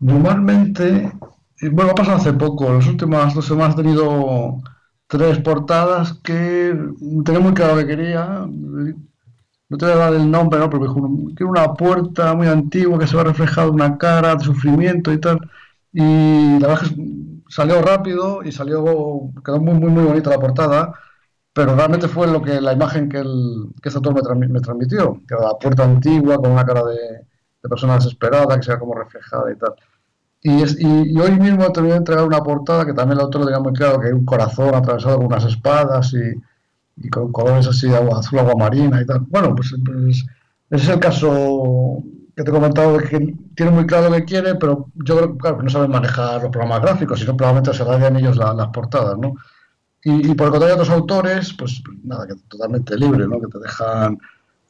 [0.00, 1.12] Normalmente,
[1.60, 4.60] eh, bueno, pasado hace poco, las últimas dos semanas he tenido
[5.06, 6.74] tres portadas que
[7.24, 8.46] tenía muy claro que quería,
[9.72, 10.68] no te voy a dar el nombre, ¿no?
[10.68, 10.94] Pero
[11.34, 15.40] tiene una puerta muy antigua que se ve reflejado una cara de sufrimiento y tal.
[15.94, 17.06] Y la verdad es que
[17.48, 18.84] salió rápido y salió,
[19.42, 20.92] quedó muy, muy, muy bonita la portada,
[21.54, 25.34] pero realmente fue lo que la imagen que, el, que ese autor me, transmitió, que
[25.34, 26.98] era la puerta antigua con una cara de,
[27.62, 29.74] de persona desesperada, que se ve como reflejada y tal.
[30.42, 33.60] Y, y, hoy mismo te voy a entregar una portada que también el autor tenía
[33.60, 36.34] muy claro, que hay un corazón atravesado con unas espadas y,
[36.96, 39.20] y con colores así de agua azul, agua marina y tal.
[39.28, 40.24] Bueno, pues, pues,
[40.70, 42.02] ese es el caso
[42.36, 45.36] que te he comentado, de que tiene muy claro lo que quiere, pero yo creo
[45.36, 49.18] claro, que no saben manejar los programas gráficos, sino probablemente se radian ellos las portadas,
[49.18, 49.34] ¿no?
[50.04, 53.40] Y, por el contrario, otros autores, pues nada, que totalmente libre, ¿no?
[53.40, 54.18] Que te dejan,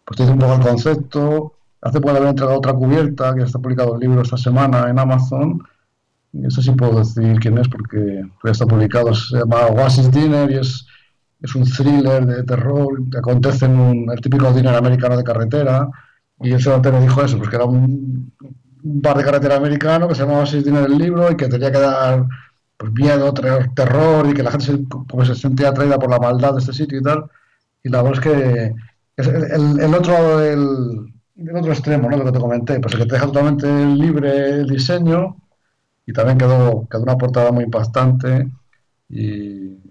[0.04, 1.54] pues te dicen un poco el concepto.
[1.80, 5.62] Hace poco haber entregado otra cubierta, que está publicado el libro esta semana en Amazon,
[6.32, 10.50] y eso sí puedo decir quién es porque ya está publicado, se llama Oasis Dinner
[10.50, 10.86] y es
[11.42, 15.88] es un thriller de terror que acontece en un, el típico dinero americano de carretera.
[16.40, 18.32] Y ese me dijo eso, pues que era un,
[18.82, 21.78] bar de carretera americano que se llamaba Seis Dinero el libro y que tenía que
[21.78, 22.26] dar
[22.76, 26.54] pues, miedo, terror y que la gente se, como se sentía atraída por la maldad
[26.54, 27.24] de este sitio y tal.
[27.84, 28.74] Y la verdad es que
[29.16, 32.16] es el, el otro el, otro extremo, ¿no?
[32.16, 35.36] Lo que te comenté, pues el que te deja totalmente libre el diseño
[36.06, 38.48] y también quedó, quedó una portada muy impactante
[39.08, 39.81] y,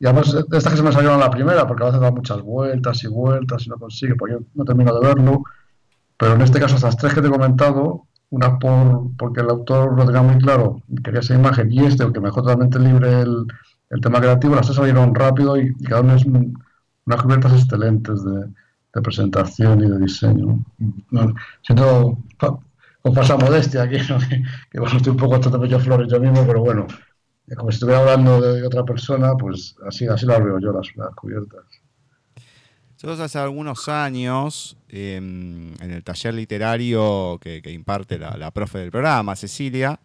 [0.00, 2.40] y además, esta que se me salió en la primera, porque a veces da muchas
[2.42, 5.42] vueltas y vueltas y no consigue, porque yo no termino de verlo.
[6.16, 9.96] Pero en este caso, estas tres que te he comentado, una por porque el autor
[9.96, 13.46] lo tenía muy claro, quería esa imagen, y este, aunque me dejó totalmente libre el,
[13.90, 18.46] el tema creativo, las tres salieron rápido y, cada una es unas cubiertas excelentes de,
[19.00, 20.58] presentación y de diseño.
[21.62, 23.96] siento con falsa modestia aquí,
[24.70, 26.86] que, estoy un poco tratando yo flores yo mismo, pero bueno,
[27.56, 31.64] como si estuviera hablando de otra persona, pues así, así las veo yo, las, cubiertas.
[32.92, 39.36] Nosotros hace algunos años, em, en el taller literario que, imparte la, profe del programa,
[39.36, 40.00] Cecilia,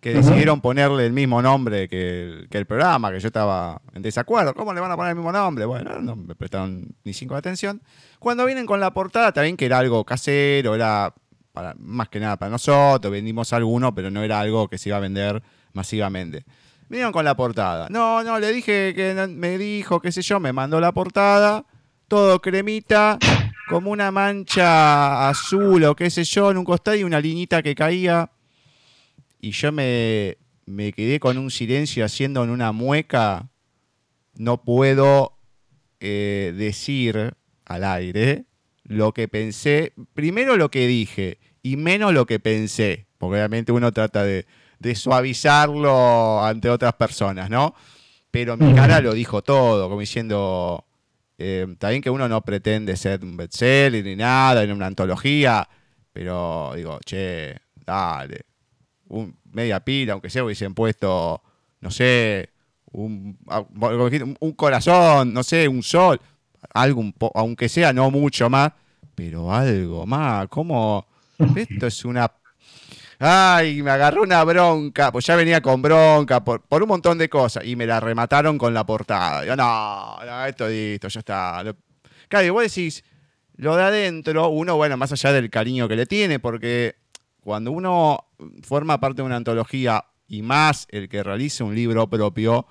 [0.00, 4.54] que decidieron ponerle el mismo nombre que el, programa, que yo estaba en desacuerdo.
[4.54, 5.64] ¿Cómo le van a poner el mismo nombre?
[5.64, 7.80] Bueno, no me prestaron ni cinco de atención.
[8.18, 11.14] Cuando vienen con la portada, también que era algo casero, era
[11.54, 14.98] para, más que nada para nosotros, vendimos alguno, pero no era algo que se iba
[14.98, 16.44] a vender masivamente.
[16.88, 17.88] Vinieron con la portada.
[17.90, 21.64] No, no, le dije que me dijo, qué sé yo, me mandó la portada,
[22.08, 23.18] todo cremita,
[23.68, 27.74] como una mancha azul o qué sé yo, en un costado y una liñita que
[27.74, 28.30] caía
[29.44, 30.38] y yo me,
[30.96, 33.50] quedé con un silencio haciendo en una mueca,
[34.36, 35.36] no puedo
[36.00, 37.34] eh, decir
[37.66, 38.46] al aire
[38.84, 43.92] lo que pensé, primero lo que dije y menos lo que pensé, porque obviamente uno
[43.92, 44.46] trata de,
[44.94, 47.74] suavizarlo ante otras personas, ¿no?
[48.30, 50.84] Pero mi cara lo dijo todo, como diciendo,
[51.38, 55.68] eh, bien que uno no pretende ser un bestseller ni nada, en una antología,
[56.12, 58.46] pero digo, che, dale,
[59.52, 61.42] media pila, aunque sea hubiesen puesto,
[61.80, 62.50] no sé,
[62.92, 63.38] un,
[64.40, 66.20] un corazón, no sé, un sol,
[66.72, 68.72] algo, aunque sea no mucho más,
[69.14, 71.06] pero algo más, ¿cómo?
[71.56, 72.30] Esto es una...
[73.18, 77.28] Ay, me agarró una bronca, pues ya venía con bronca por, por un montón de
[77.28, 79.44] cosas y me la remataron con la portada.
[79.44, 81.64] Yo, no, no esto listo, ya está.
[82.28, 83.04] Claro, vos decís,
[83.56, 86.96] lo de adentro, uno, bueno, más allá del cariño que le tiene, porque
[87.40, 88.26] cuando uno
[88.62, 92.66] forma parte de una antología y más el que realice un libro propio,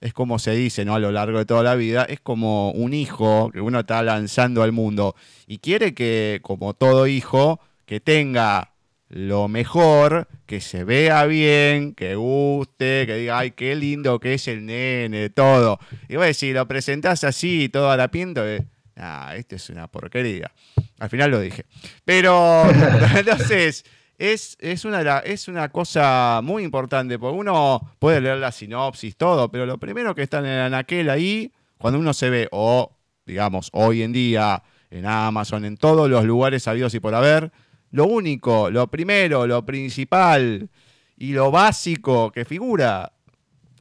[0.00, 0.94] es como se dice, ¿no?
[0.94, 4.62] A lo largo de toda la vida, es como un hijo que uno está lanzando
[4.62, 8.74] al mundo y quiere que, como todo hijo, que tenga
[9.08, 14.48] lo mejor, que se vea bien, que guste, que diga, ay, qué lindo que es
[14.48, 15.78] el nene, todo.
[16.08, 18.66] Y bueno, si lo presentás así, todo harapiento, eh,
[18.96, 20.52] ah, esto es una porquería.
[20.98, 21.64] Al final lo dije.
[22.04, 22.64] Pero,
[23.16, 23.84] entonces,
[24.18, 29.50] es, es, una, es una cosa muy importante, porque uno puede leer la sinopsis, todo,
[29.50, 32.92] pero lo primero que está en el anaquel ahí, cuando uno se ve, o
[33.24, 37.52] digamos, hoy en día, en Amazon, en todos los lugares sabidos y por haber,
[37.90, 40.68] lo único, lo primero, lo principal
[41.16, 43.12] y lo básico que figura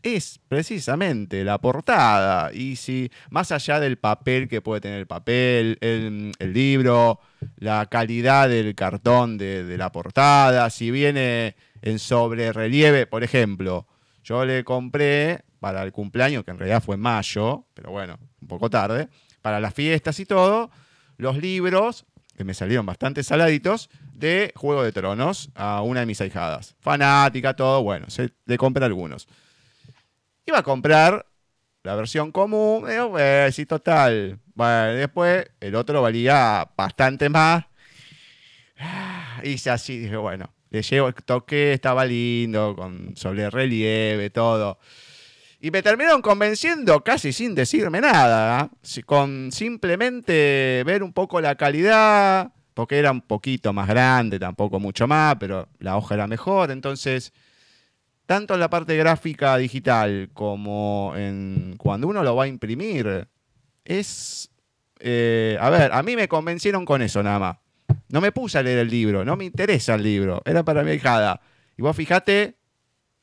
[0.03, 2.51] es precisamente la portada.
[2.53, 7.19] Y si, más allá del papel que puede tener el papel, el, libro,
[7.57, 13.87] la calidad del cartón de, la portada, si viene en sobre relieve, por ejemplo,
[14.23, 18.47] yo le compré para el cumpleaños, que en realidad fue en mayo, pero bueno, un
[18.47, 19.09] poco tarde,
[19.41, 20.69] para las fiestas y todo,
[21.17, 22.05] los libros,
[22.37, 26.75] que me salieron bastante saladitos, de Juego de Tronos a una de mis ahijadas.
[26.79, 29.27] Fanática, todo, bueno, se, le compré algunos.
[30.45, 31.25] Iba a comprar
[31.81, 34.39] la versión común, digo, pues sí, total.
[34.53, 37.65] Bueno, después el otro valía bastante más.
[39.43, 44.77] Hice así, dije, bueno, le llevo, toqué, estaba lindo, con sobre relieve, todo.
[45.59, 48.69] Y me terminaron convenciendo casi sin decirme nada,
[49.05, 55.07] con simplemente ver un poco la calidad, porque era un poquito más grande, tampoco mucho
[55.07, 57.33] más, pero la hoja era mejor, entonces
[58.27, 63.27] tanto en la parte gráfica digital como en cuando uno lo va a imprimir,
[63.83, 64.51] es...
[64.99, 67.57] Eh, a ver, a mí me convencieron con eso nada más.
[68.09, 70.91] No me puse a leer el libro, no me interesa el libro, era para mi
[70.91, 71.39] hijada.
[71.77, 72.57] Y vos fijate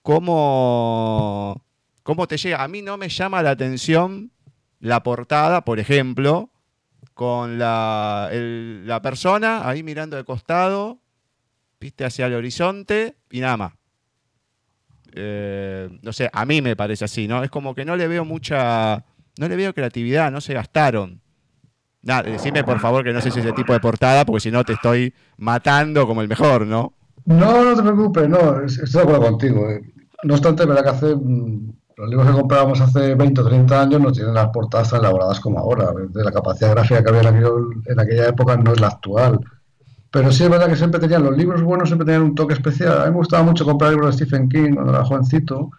[0.03, 1.62] cómo,
[2.04, 2.62] cómo te llega.
[2.62, 4.30] A mí no me llama la atención
[4.78, 6.50] la portada, por ejemplo,
[7.14, 11.00] con la, la persona ahí mirando de costado,
[11.80, 13.72] viste hacia el horizonte y nada más.
[15.16, 17.42] Eh, no sé, a mí me parece así, ¿no?
[17.42, 19.04] Es como que no le veo mucha,
[19.38, 21.20] no le veo creatividad, no se gastaron.
[22.02, 24.50] Nada, decime por favor que no sé si es ese tipo de portada, porque si
[24.50, 26.92] no te estoy matando como el mejor, ¿no?
[27.24, 29.70] No, no te preocupes, no, estoy de acuerdo contigo.
[29.70, 29.80] Eh.
[30.24, 34.01] No obstante, verdad que hace, mm, los libros que comprábamos hace 20 o 30 años
[34.01, 35.92] no tienen las portadas tan elaboradas como ahora.
[36.14, 39.40] La capacidad gráfica que había en, aquella época no es la actual.
[40.11, 43.01] Pero sí es verdad que siempre tenían los libros buenos, siempre tenían un toque especial.
[43.01, 45.70] A mí me gustaba mucho comprar libros de Stephen King cuando era jovencito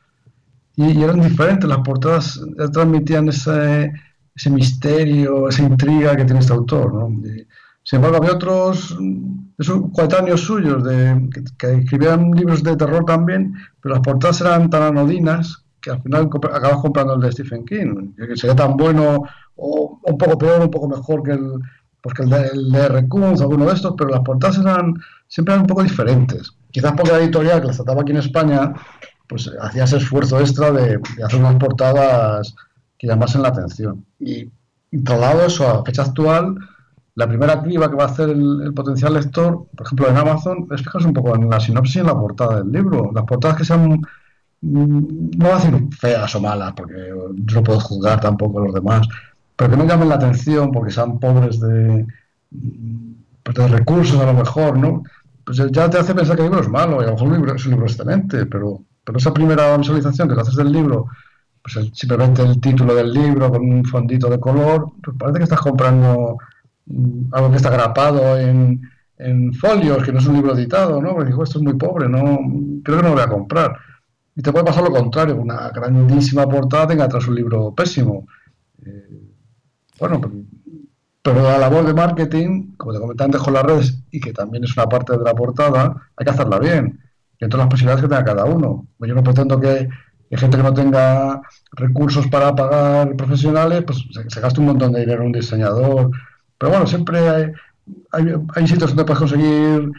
[0.76, 1.70] y, eran diferentes.
[1.70, 2.39] Las portadas
[2.72, 3.91] transmitían ese,
[4.49, 7.09] misterio, esa intriga que tiene este autor.
[7.84, 8.97] sin embargo, había otros
[9.57, 10.84] esos coetáneos suyos
[11.57, 16.29] que, escribían libros de terror también, pero las portadas eran tan anodinas que al final
[16.51, 19.21] acabas comprando el de Stephen King, que sería tan bueno
[19.55, 21.59] o un poco peor, un poco mejor que el,
[22.01, 22.97] pues el de, el de R.
[22.97, 24.95] alguno de estos, pero las portadas eran
[25.27, 26.53] siempre eran un poco diferentes.
[26.71, 28.73] Quizás porque la editorial que las trataba aquí en España,
[29.29, 32.55] pues hacía ese esfuerzo extra de, hacer unas portadas
[32.97, 34.03] que llamasen la atención.
[34.19, 34.49] Y,
[34.89, 36.55] y trasladado eso a fecha actual,
[37.13, 40.81] la primera criba que va a hacer el, potencial lector, por ejemplo en Amazon, es
[40.81, 43.11] fijarse un poco en la sinopsis y en la portada del libro.
[43.13, 44.01] Las portadas que sean
[44.66, 46.95] no voy a decir feas o malas, porque
[47.53, 49.07] no puedo juzgar tampoco a los demás,
[49.55, 52.05] pero que no llamen la atención porque sean pobres de,
[52.51, 53.11] mm,
[53.43, 55.03] pues de recursos a lo mejor, ¿no?
[55.45, 57.66] Pues ya te hace pensar que el libro es malo, y a lo mejor es
[57.66, 61.07] un libro excelente, pero, pero esa primera visualización que te haces del libro,
[61.61, 65.61] pues simplemente el título del libro con un fondito de color, pues parece que estás
[65.61, 66.38] comprando
[66.88, 68.82] mm, algo que está grapado en,
[69.18, 71.13] en folios, que no es un libro editado, ¿no?
[71.13, 72.39] Porque digo, esto es muy pobre, no
[72.84, 73.78] creo que no lo voy a comprar.
[74.36, 78.27] Y te puede pasar lo contrario, una grandísima portada tenga tras un libro pésimo.
[78.86, 79.21] Eh,
[79.97, 80.19] bueno,
[81.21, 84.65] pero, la labor de marketing, como te comenté antes con las redes, y que también
[84.65, 86.99] es una parte de la portada, hay que hacerla bien,
[87.39, 88.88] dentro de las posibilidades que tenga cada uno.
[88.99, 89.88] Yo no pretendo que,
[90.31, 95.21] gente que no tenga recursos para pagar profesionales, pues se, gaste un montón de dinero
[95.21, 96.11] en un diseñador.
[96.57, 97.51] Pero bueno, siempre hay,
[98.11, 99.91] hay, hay sitios donde puedes conseguir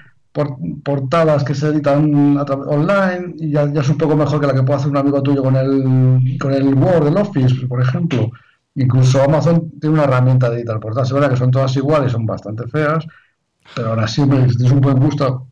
[0.84, 4.78] portadas que se editan online y ya, es un poco mejor que la que puede
[4.78, 8.30] hacer un amigo tuyo con el, con el Word, el Office, por ejemplo.
[8.74, 11.08] Incluso Amazon tiene una herramienta de editar portadas.
[11.08, 13.06] Es verdad que son todas iguales, son bastante feas,
[13.74, 15.48] pero ahora sí, si tienes un buen gusto,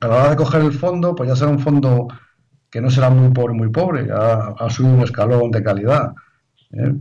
[0.00, 2.08] a la hora de coger el fondo, pues ya será un fondo
[2.70, 6.12] que no será muy pobre, muy pobre, ya ha subido un escalón de calidad.
[6.72, 6.94] ¿eh?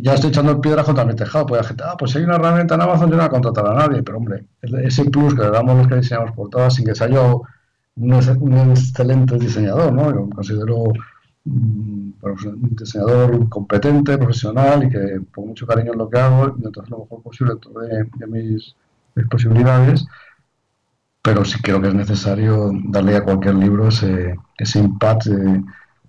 [0.00, 1.46] Ya estoy echando piedras contra mi tejado.
[1.46, 3.30] Pues la gente, ah, pues si hay una herramienta en Amazon, yo no voy a
[3.30, 4.02] contratar a nadie.
[4.02, 7.08] Pero hombre, ese plus que le damos los que diseñamos por todas, sin que sea
[7.08, 7.42] yo
[7.96, 10.12] un, excelente diseñador, ¿no?
[10.12, 10.84] Yo me considero
[11.44, 16.66] mm, un diseñador competente, profesional y que pongo mucho cariño en lo que hago y
[16.66, 18.74] entonces lo mejor posible dentro de, mis,
[19.30, 20.06] posibilidades.
[21.22, 25.28] Pero sí creo que es necesario darle a cualquier libro ese, ese impact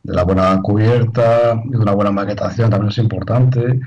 [0.06, 3.80] de la buena cubierta y de una buena maquetación también es importante,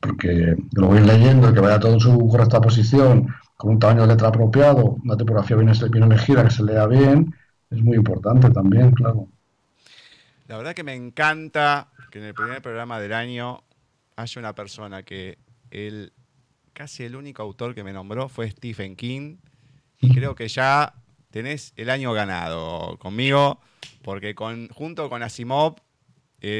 [0.00, 4.02] porque lo voy leyendo y que vaya todo en su correcta posición, con un tamaño
[4.02, 7.32] de letra apropiado, una tipografía bien, elegida, que se lea bien,
[7.70, 9.28] es muy importante también, claro.
[10.48, 13.62] La verdad que me encanta que en el primer programa del año
[14.16, 15.38] haya una persona que
[15.70, 16.12] el,
[16.72, 19.36] casi el único autor que me nombró fue Stephen King,
[20.00, 20.94] y creo que ya
[21.30, 23.60] tenés el año ganado conmigo
[24.02, 25.76] porque con, junto con Asimov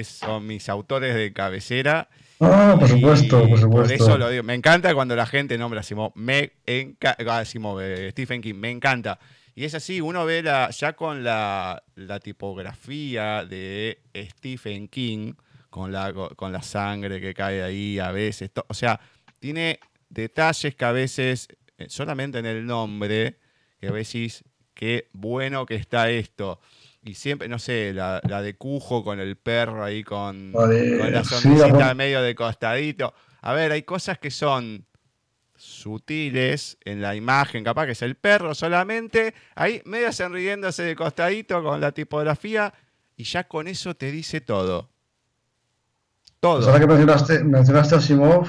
[0.04, 2.08] son mis autores de cabecera.
[2.40, 3.70] Ah, por supuesto, por supuesto.
[3.70, 4.42] Por eso lo digo.
[4.42, 6.12] Me encanta cuando la gente nombra a Asimov.
[6.14, 6.52] Me
[7.28, 9.18] Asimov, eh, Stephen King, me encanta.
[9.54, 11.82] Y es así, uno ve ya con la,
[12.22, 15.34] tipografía de Stephen King,
[15.68, 18.50] con la, con la sangre que cae ahí a veces.
[18.68, 19.00] o sea,
[19.38, 23.38] tiene detalles que a veces, eh, solamente en el nombre,
[23.80, 26.60] que a veces, qué bueno que está esto
[27.02, 32.22] y siempre, no sé, la, de Cujo con el perro ahí con, la sonrisita medio
[32.22, 33.14] de costadito.
[33.40, 34.84] A ver, hay cosas que son
[35.56, 41.62] sutiles en la imagen, capaz que es el perro solamente, ahí medio sonriéndose de costadito
[41.62, 42.72] con la tipografía
[43.16, 44.88] y ya con eso te dice todo.
[46.40, 46.56] Todo.
[46.56, 48.48] Pues ahora que mencionaste, mencionaste a Simov,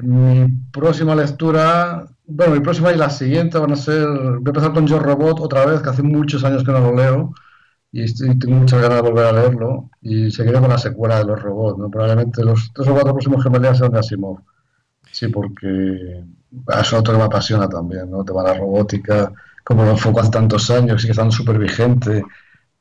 [0.00, 4.72] mi próxima lectura, bueno, mi próxima y la siguiente van a ser, voy a empezar
[4.72, 7.34] con Yo Robot otra vez, que hace muchos años que no lo leo,
[7.90, 11.42] y tengo muchas ganas de volver a leerlo, y seguiré con la secuela de los
[11.42, 11.90] robots, ¿no?
[11.90, 14.38] Probablemente los tres o cuatro próximos que me lea sean de Asimov.
[15.10, 16.24] Sí, porque
[16.80, 18.24] es otro que me apasiona también, ¿no?
[18.24, 19.30] Te va la robótica,
[19.62, 22.24] como lo enfocó hace tantos años, sigue estando súper vigente,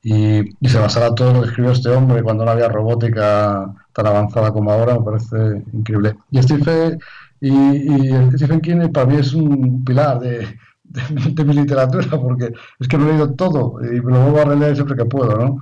[0.02, 4.08] y, y, se basará todo lo que escribió este hombre cuando no había robótica tan
[4.08, 6.16] avanzada como ahora, me parece increíble.
[6.32, 7.00] Y Stephen,
[7.40, 10.48] y, Stephen King para mí es un pilar de,
[10.84, 14.46] de, mi literatura, porque es que lo he leído todo y me lo vuelvo a
[14.46, 15.58] releer siempre que puedo, ¿no?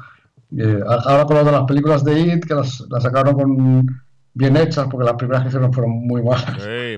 [0.57, 4.03] Eh, ahora con lo de las películas de It, que las, las, sacaron con
[4.33, 6.57] bien hechas, porque las primeras que hicieron fueron muy malas.
[6.57, 6.97] Sí,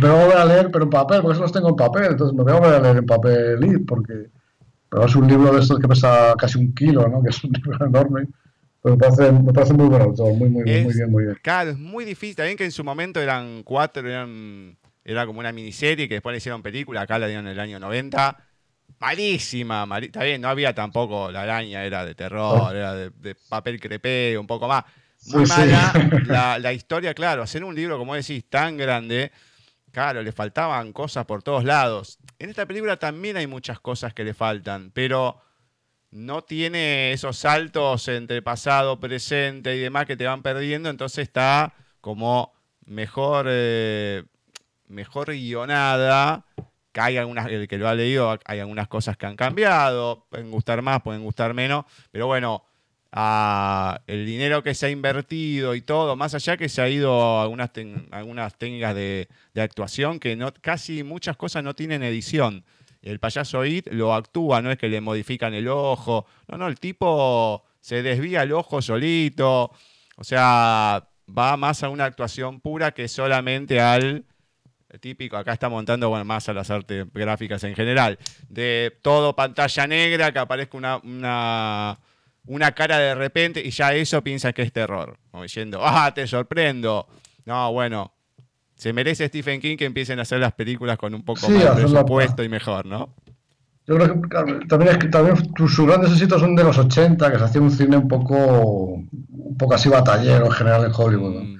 [0.00, 2.44] me voy a leer, pero en papel, porque eso los tengo en papel, entonces me
[2.44, 4.30] voy a leer en papel It, porque
[4.88, 7.22] pero es un libro de estos que pesa casi un kilo, ¿no?
[7.22, 8.28] Que es un libro enorme.
[8.86, 11.38] Me parece, me parece muy bueno muy, muy, muy bien, muy bien.
[11.42, 12.36] Claro, es muy difícil.
[12.36, 16.38] También que en su momento eran cuatro, eran, era como una miniserie que después le
[16.38, 17.00] hicieron película.
[17.00, 18.36] Acá la dieron en el año 90.
[19.00, 24.38] Malísima, está bien, no había tampoco la araña, era de terror, era de, papel crepé,
[24.38, 24.84] un poco más.
[25.26, 25.92] Muy mala
[26.26, 29.32] la, la, historia, claro, hacer un libro, como decís, tan grande,
[29.90, 32.18] claro, le faltaban cosas por todos lados.
[32.38, 35.42] En esta película también hay muchas cosas que le faltan, pero
[36.16, 41.74] no tiene esos saltos entre pasado, presente y demás que te van perdiendo, entonces está
[42.00, 42.54] como
[42.86, 44.24] mejor, eh,
[44.88, 46.46] mejor guionada.
[46.94, 50.80] Hay algunas, el que lo ha leído, hay algunas cosas que han cambiado, pueden gustar
[50.80, 52.64] más, pueden gustar menos, pero bueno,
[54.06, 57.42] el dinero que se ha invertido y todo, más allá que se ha ido a
[57.42, 57.70] algunas,
[58.10, 62.64] algunas técnicas de, actuación que casi muchas cosas no tienen edición.
[63.10, 66.78] El payaso It lo actúa, no es que le modifican el ojo, no, no, el
[66.80, 69.70] tipo se desvía el ojo solito,
[70.16, 74.24] o sea, va más a una actuación pura que solamente al
[75.00, 79.86] típico, acá está montando bueno, más a las artes gráficas en general, de todo pantalla
[79.86, 81.98] negra, que aparezca una, una
[82.46, 85.18] una cara de repente y ya eso piensa que es terror.
[85.30, 87.08] Como diciendo, ah, te sorprendo.
[87.44, 88.12] No, bueno,
[88.76, 91.82] se merece Stephen King que empiecen a hacer las películas con un poco más de
[91.82, 93.14] presupuesto y mejor, ¿no?
[93.86, 97.38] Yo creo que también es que también sus grandes éxitos son de los 80, que
[97.38, 101.56] se hacía un cine un poco, un poco así batallero en general en Hollywood, mm.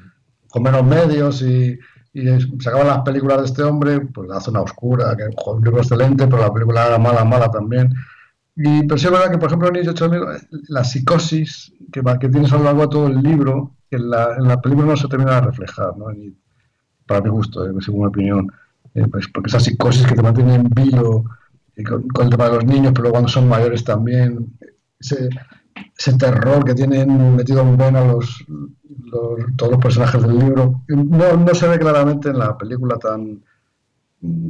[0.49, 1.79] con menos medios y,
[2.13, 5.79] y sacaban las películas de este hombre, pues La Zona Oscura, que es un libro
[5.79, 7.95] excelente, pero la película era mala, mala también.
[8.57, 12.57] Y, pero sí es verdad que, por ejemplo, en la psicosis que, que tienes a
[12.57, 15.37] lo largo de todo el libro, que en la, en la película no se termina
[15.37, 16.07] de reflejar, ¿no?
[17.07, 18.53] Para mi gusto, eh, según mi opinión.
[18.95, 21.25] Eh, pues porque esa psicosis que te mantiene en vilo
[21.87, 24.57] con, con, el tema de los niños, pero cuando son mayores también,
[24.99, 25.29] ese,
[25.99, 31.37] ese terror que tienen metido en vena los, los, todos los personajes del libro, no,
[31.37, 33.43] no se ve claramente en la película tan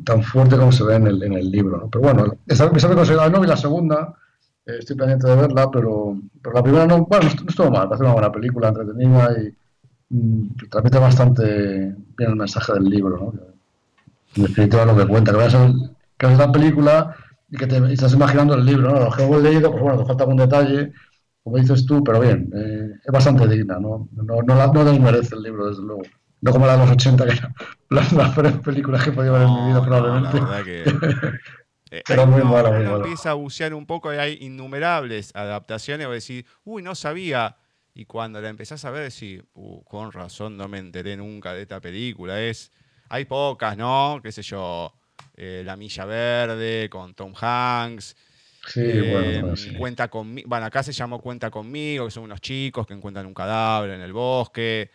[0.05, 1.89] tan fuerte como se ve en el, en el libro.
[1.91, 4.15] Pero bueno, esa, esa me no vi la segunda,
[4.65, 8.05] eh, estoy pendiente de verla, pero, pero la primera no, bueno, no, estuvo mal, parece
[8.05, 9.57] una buena película, entretenida y
[10.71, 11.43] transmite bastante
[12.17, 13.17] bien el mensaje del libro.
[13.17, 13.35] ¿no?
[14.37, 15.57] En definitiva lo que cuenta, que veas,
[16.17, 17.17] que la película
[17.51, 18.91] y que te y estás imaginando el libro.
[18.91, 19.01] ¿no?
[19.01, 20.93] Lo que hemos leído, pues bueno, te falta algún detalle,
[21.43, 24.09] como dices tú, pero bien, eh, es bastante digna, ¿no?
[24.13, 26.03] No, no, no desmerece el libro, desde luego.
[26.41, 27.55] No como la de los 80, que eran
[27.91, 30.41] las mejores películas que he podido ver en mi vida, probablemente.
[30.41, 30.85] la verdad que.
[31.89, 32.97] Eh, Pero muy malo, muy malo.
[32.97, 36.09] empieza a bucear un poco y hay innumerables adaptaciones.
[36.09, 37.59] O decir, uy, no sabía.
[37.97, 41.63] Y cuando la empezás a ver, decís, uh, con razón no me enteré nunca de
[41.63, 42.41] esta película.
[42.41, 42.71] Es,
[43.09, 44.21] hay pocas, ¿no?
[44.23, 44.93] Qué sé yo,
[45.35, 48.15] eh, La Milla Verde con Tom Hanks.
[48.69, 50.49] Sí, bueno, eh, Cuenta conmigo.
[50.49, 54.03] Bueno, acá se llamó Cuenta conmigo, que son unos chicos que encuentran un cadáver en
[54.03, 54.91] el bosque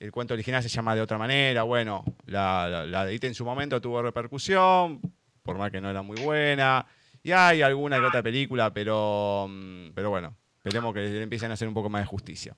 [0.00, 1.62] el cuento original se llama de otra manera.
[1.62, 4.98] Bueno, la, la, edité en su momento, tuvo repercusión,
[5.42, 6.86] por más que no era muy buena.
[7.22, 11.54] Y hay alguna que otra película, pero, mm, pero bueno, esperemos que le empiecen a
[11.54, 12.54] hacer un poco más de justicia.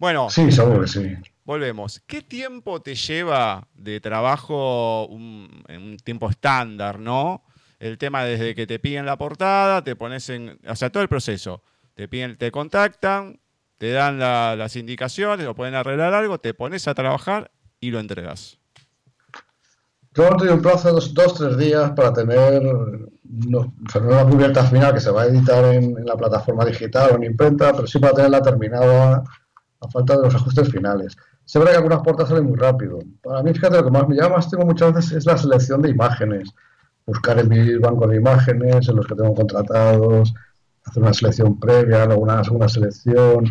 [0.00, 1.14] Bueno, sí, seguro sí.
[1.44, 2.02] Volvemos.
[2.06, 7.44] ¿Qué tiempo te lleva de trabajo en un tiempo estándar, no?
[7.78, 10.58] El tema desde que te piden la portada, te pones en.
[10.66, 11.62] O sea, todo el proceso.
[11.94, 13.38] Te piden, te contactan,
[13.78, 18.58] te dan las indicaciones o pueden arreglar algo, te pones a trabajar y lo entregas.
[20.16, 22.62] Yo tengo un plazo de dos, dos, tres días para tener
[23.22, 27.24] no, una cubierta final que se va a editar en, la plataforma digital o en
[27.24, 29.22] imprenta, pero sí para tenerla terminada
[29.80, 31.16] a falta de los ajustes finales.
[31.44, 32.98] Se ve que algunas puertas salen muy rápido.
[33.22, 35.90] Para mí, fíjate, lo que más me llama tengo muchas veces es la selección de
[35.90, 36.48] imágenes.
[37.04, 40.32] Buscar en mi banco de imágenes, en los que tengo contratados,
[40.84, 43.44] hacer una selección previa, luego una segunda selección,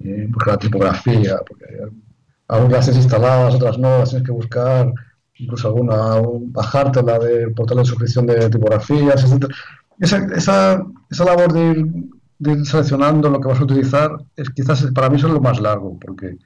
[0.00, 1.64] eh, la tipografía, porque
[2.68, 4.92] clases instaladas, otras no, las tienes que buscar,
[5.36, 9.46] incluso alguna, bajártela del portal de suscripción de tipografías, etc.
[9.98, 11.70] Esa, esa, esa labor de
[12.40, 15.98] ir, seleccionando lo que vas a utilizar es quizás para mí es lo más largo,
[15.98, 16.36] porque,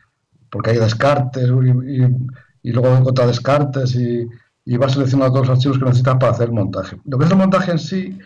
[0.50, 4.26] porque hay descartes y, y, luego contra descartes y,
[4.64, 6.98] y vas seleccionando todos los archivos que necesitas para hacer el montaje.
[7.04, 8.18] Lo que es el montaje en sí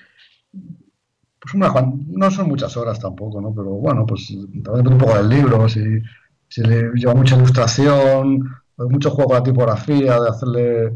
[1.42, 3.52] pues no son muchas horas tampoco, ¿no?
[3.52, 4.32] Pero bueno, pues
[4.62, 6.00] también un poco del libro, si,
[6.48, 8.48] si le lleva mucha ilustración,
[8.78, 10.94] mucho juego de tipografía, de hacerle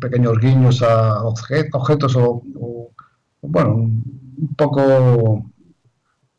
[0.00, 2.42] pequeños guiños a objetos o,
[3.42, 5.50] bueno, un poco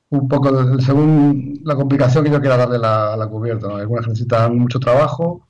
[0.09, 3.67] un poco según la complicación que yo quiera darle a la cubierta.
[3.67, 3.75] ¿no?
[3.75, 5.45] Algunas necesitan mucho trabajo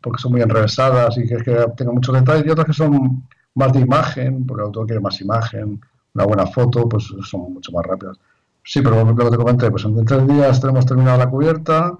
[0.00, 3.24] porque son muy enrevesadas y que, que tengan mucho detalle y otras que son
[3.54, 5.80] más de imagen, porque el autor quiere más imagen
[6.14, 8.18] una buena foto, pues son mucho más rápidas.
[8.64, 11.96] Sí, pero lo que te comenté, pues en tres días tenemos terminado la cubierta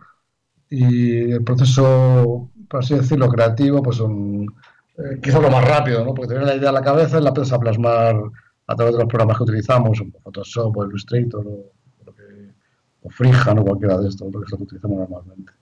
[0.68, 4.46] y el proceso, por así decirlo, creativo, pues son
[4.98, 6.14] eh, quizás lo más rápido, ¿no?
[6.14, 8.16] Porque tener la idea en la cabeza y la piensas a plasmar
[8.66, 11.72] a través de los programas que utilizamos, Photoshop o Illustrator o,
[13.02, 15.52] o o cualquiera de estos, lo es lo que utilizamos normalmente.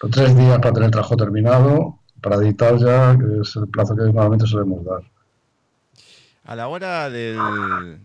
[0.00, 3.94] Pero tres días para tener el trabajo terminado, para editar ya, que es el plazo
[3.94, 5.02] que normalmente solemos dar.
[6.44, 7.36] A la hora de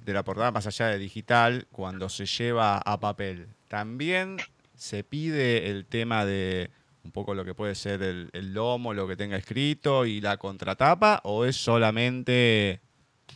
[0.06, 4.38] la portada más allá de digital, cuando se lleva a papel, ¿también
[4.76, 6.70] se pide el tema de
[7.04, 11.22] un poco lo que puede ser el, lomo, lo que tenga escrito y la contratapa,
[11.24, 12.82] o es solamente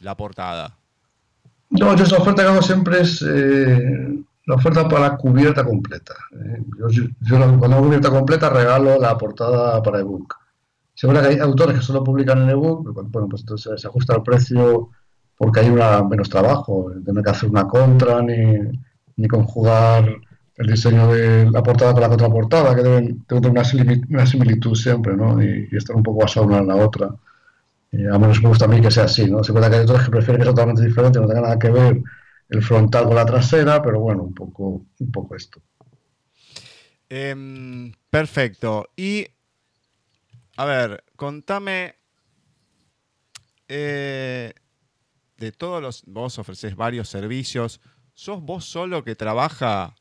[0.01, 0.78] la portada?
[1.70, 6.13] No, yo la oferta que hago siempre es eh, la oferta para cubierta completa.
[6.32, 6.63] Eh.
[6.89, 10.34] Yo, cuando hago cubierta completa regalo la portada para ebook.
[10.93, 14.24] Seguro que hay autores que solo publican en ebook, bueno, pues entonces se ajusta el
[14.24, 14.89] precio
[15.38, 18.57] porque hay una, menos trabajo, tener que hacer una contra ni,
[19.18, 20.09] ni conjugar
[20.58, 23.64] el diseño de la portada con la contraportada, que deben, tener una,
[24.26, 25.41] similitud siempre, ¿no?
[25.41, 27.08] Y, estar un poco basado una en la otra.
[27.08, 29.43] a menos me gusta a mí que sea así, ¿no?
[29.43, 31.70] Se cuenta que hay otros que prefieren que sea totalmente diferente, no tenga nada que
[31.70, 32.01] ver
[32.49, 35.62] el frontal con la trasera, pero bueno, un poco, un poco esto.
[37.10, 38.89] Em, perfecto.
[38.95, 39.28] Y,
[40.55, 41.95] a ver, contame,
[43.68, 44.53] eh,
[45.38, 47.80] de todos los, vos ofreces varios servicios,
[48.16, 49.95] ¿sos vos solo que trabaja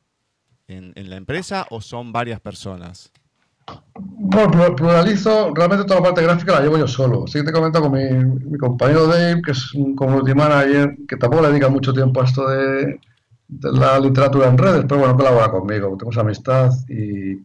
[0.68, 3.12] en, la empresa o son varias personas?
[3.94, 7.26] Bueno, pluralizo, realmente toda la parte gráfica la llevo yo solo.
[7.26, 11.42] Sí que te comento con mi, compañero Dave, que es un community manager, que tampoco
[11.42, 13.00] le dedica mucho tiempo a esto de,
[13.48, 17.44] la literatura en redes, pero bueno, colabora conmigo, tenemos amistad y,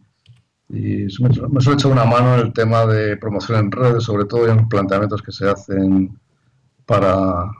[0.68, 4.56] me, suele echar una mano en el tema de promoción en redes, sobre todo en
[4.56, 6.18] los planteamientos que se hacen
[6.86, 7.50] para,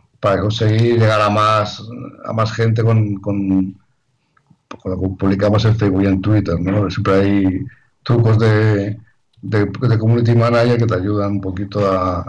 [0.41, 1.83] conseguir llegar a más,
[2.25, 3.77] a más gente con,
[4.81, 6.91] cuando publicamos en Facebook y en Twitter, ¿no?
[6.91, 7.59] Siempre hay
[8.03, 8.99] trucos de,
[9.43, 12.25] de, community manager que te ayudan un poquito a,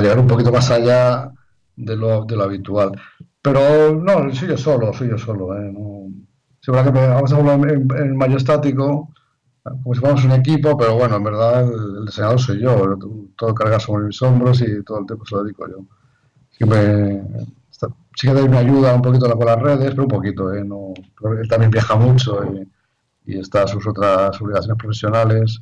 [0.00, 1.32] llegar un poquito más allá
[1.76, 2.92] de lo, de lo habitual.
[3.40, 5.56] Pero no, soy yo solo, soy yo solo.
[5.56, 5.72] ¿eh?
[5.72, 6.10] No,
[6.60, 9.12] que vamos a hablar en, en mayo estático,
[9.62, 12.96] como si fuéramos un equipo, pero bueno, en verdad el, diseñador soy yo.
[13.36, 15.84] Todo carga sobre mis hombros y todo el tiempo se lo dedico yo.
[18.16, 20.64] Sí que me ayuda un poquito con las redes, pero un poquito, ¿eh?
[20.64, 20.94] No,
[21.38, 22.40] él también viaja mucho
[23.26, 25.60] y, está a sus otras obligaciones profesionales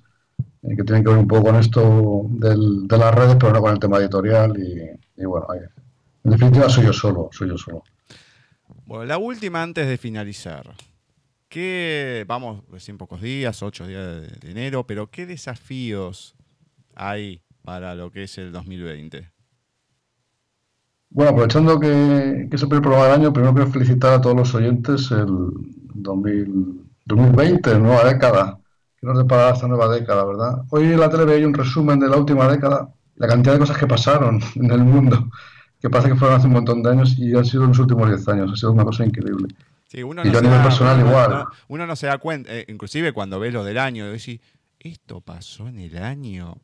[0.62, 3.72] eh, que tienen que ver un poco con esto de las redes, pero no con
[3.72, 5.46] el tema editorial y, bueno,
[6.24, 7.82] en definitiva soy yo solo, soy yo solo.
[8.84, 10.74] Bueno, la última antes de finalizar.
[11.48, 16.36] ¿Qué, vamos, recién pocos días, ocho días de enero, pero qué desafíos
[16.94, 19.33] hay para lo que es el 2020?
[21.14, 24.34] Bueno, aprovechando que, que es el primer programa del año, primero quiero felicitar a todos
[24.34, 25.28] los oyentes el
[25.94, 28.58] 2020, nueva década.
[29.00, 30.62] Que nos depara esta nueva década, ¿verdad?
[30.70, 33.78] Hoy en la tele veía un resumen de la última década, la cantidad de cosas
[33.78, 35.30] que pasaron en el mundo,
[35.80, 38.08] que parece que fueron hace un montón de años y han sido en los últimos
[38.08, 38.50] 10 años.
[38.52, 39.54] Ha sido una cosa increíble.
[39.86, 41.44] Sí, uno y no a nivel personal igual.
[41.68, 44.40] uno no se da cuenta, eh, inclusive cuando ves lo del año, decís,
[44.80, 46.56] esto pasó en el año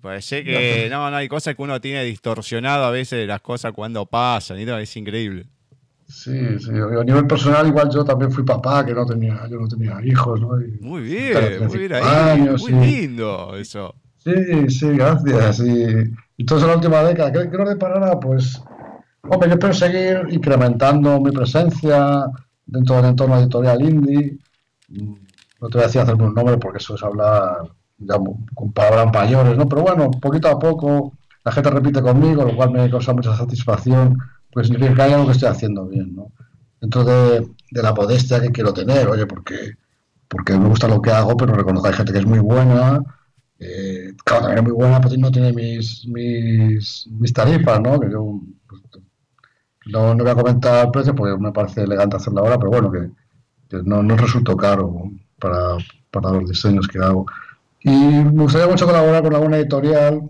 [0.00, 4.06] parece que no, no, hay cosas que uno tiene distorsionado a veces las cosas cuando
[4.06, 5.46] pasan, y es increíble.
[6.06, 9.66] Sí, sí, a nivel personal igual yo también fui papá, que no tenía, yo no
[9.66, 10.48] tenía hijos, ¿no?
[10.80, 13.94] muy bien, muy bien ahí, muy lindo eso.
[14.18, 15.60] Sí, sí, gracias.
[15.60, 15.84] Y
[16.38, 18.20] entonces en la última década, ¿qué, qué nos deparará?
[18.20, 18.62] Pues,
[19.22, 22.26] hombre, yo espero seguir incrementando mi presencia
[22.66, 24.38] dentro del entorno editorial indie.
[24.88, 27.72] No te voy a decir hacerme un nombre porque eso es hablar
[28.54, 29.68] con palabras mayores, ¿no?
[29.68, 31.12] Pero bueno, poquito a poco
[31.44, 34.18] la gente repite conmigo, lo cual me causa mucha satisfacción,
[34.50, 36.30] pues significa que hay algo que estoy haciendo bien, ¿no?
[36.80, 39.76] Dentro de, la modestia que quiero tener, oye, porque,
[40.28, 43.00] porque me gusta lo que hago, pero reconozco que hay gente que es muy buena,
[43.58, 48.00] eh, claro, también es muy buena, pues no tiene mis, mis, tarifas, ¿no?
[48.00, 48.82] Que yo pues,
[49.86, 53.10] no, voy a comentar el precio porque me parece elegante hacerlo ahora, pero bueno, que,
[53.84, 55.76] no, no resultó caro para,
[56.10, 57.26] para los diseños que hago.
[57.84, 60.20] Y me gustaría mucho colaborar con alguna editorial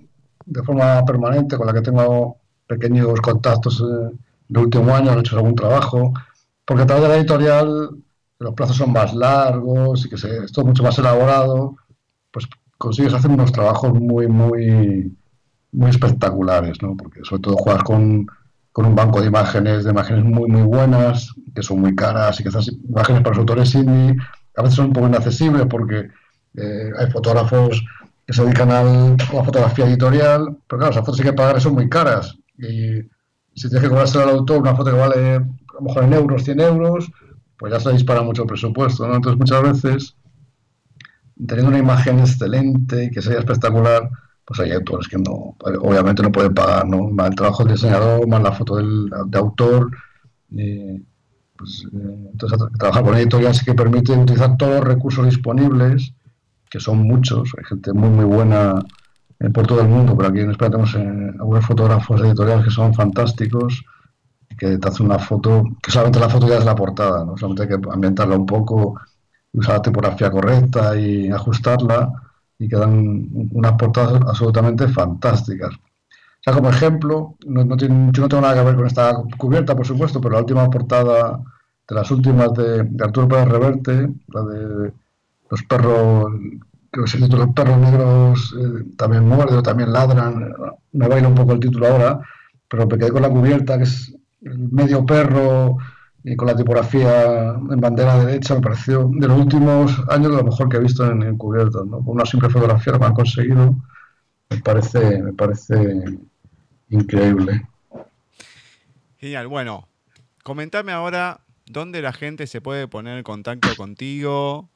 [0.47, 2.37] de forma permanente, con la que tengo
[2.67, 4.17] pequeños contactos eh,
[4.49, 6.13] de último año, han hecho algún trabajo,
[6.65, 7.91] porque a través de la editorial
[8.39, 11.77] los plazos son más largos y que se, es todo mucho más elaborado,
[12.31, 12.47] pues
[12.79, 15.17] consigues hacer unos trabajos muy, muy,
[15.73, 16.97] muy espectaculares, ¿no?
[16.97, 18.27] Porque sobre todo juegas con,
[18.73, 22.43] con un banco de imágenes, de imágenes muy, muy buenas, que son muy caras y
[22.43, 24.17] que esas imágenes para los autores indie
[24.57, 26.11] a veces son un poco inaccesibles porque
[26.55, 27.83] eh, hay fotógrafos
[28.27, 31.75] que se dedican a la fotografía editorial, pero claro, esas fotos hay que pagar, son
[31.75, 32.37] muy caras.
[32.59, 33.01] Y
[33.55, 36.45] si tienes que cobrarse al autor una foto que vale a lo mejor en euros,
[36.45, 37.11] 100 euros,
[37.57, 39.05] pues ya se dispara mucho el presupuesto.
[39.05, 40.17] Entonces, muchas veces,
[41.47, 44.09] teniendo una imagen excelente y que sea espectacular,
[44.45, 47.09] pues hay autores que no, obviamente no pueden pagar, ¿no?
[47.09, 49.91] Más el trabajo del diseñador, más la foto del, de autor.
[50.49, 56.15] pues, eh, entonces, trabajar con editorial sí que permite utilizar todos los recursos disponibles
[56.73, 58.83] que son muchos, hay gente muy, muy buena
[59.53, 62.95] por todo el mundo, pero aquí en España tenemos eh, algunos fotógrafos editoriales que son
[62.95, 63.85] fantásticos
[64.57, 67.37] que te hacen una foto, que solamente la foto ya es la portada, ¿no?
[67.37, 68.99] solamente hay que ambientarla un poco,
[69.53, 72.11] usar la tipografía correcta y ajustarla
[72.59, 75.75] y quedan unas portadas absolutamente fantásticas.
[75.75, 80.21] O sea, como ejemplo, yo no tengo nada que ver con esta cubierta, por supuesto,
[80.21, 81.39] pero la última portada
[81.89, 84.93] de las últimas de, Arturo Pérez Reverte, la de
[85.53, 86.33] los perros,
[86.91, 90.51] que se titula Los perros negros eh, también muerden, también ladran,
[90.93, 92.21] me baila un poco el título ahora,
[92.69, 95.77] pero me quedé con la cubierta, que es el medio perro
[96.25, 100.71] y con la tipografía en bandera derecha, me pareció de los últimos años lo mejor
[100.71, 101.99] que he visto en, en cubiertos, ¿no?
[101.99, 103.77] Una simple fotografía lo que han conseguido,
[104.49, 106.03] me parece, me parece
[106.89, 107.69] increíble.
[109.19, 109.87] Genial, bueno,
[110.43, 114.72] comentame ahora dónde la gente se puede poner en contacto contigo,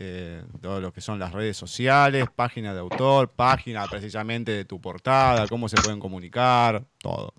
[0.00, 4.80] eh, todo lo que son las redes sociales, página de autor, página precisamente de tu
[4.80, 7.34] portada, cómo se pueden comunicar, todo.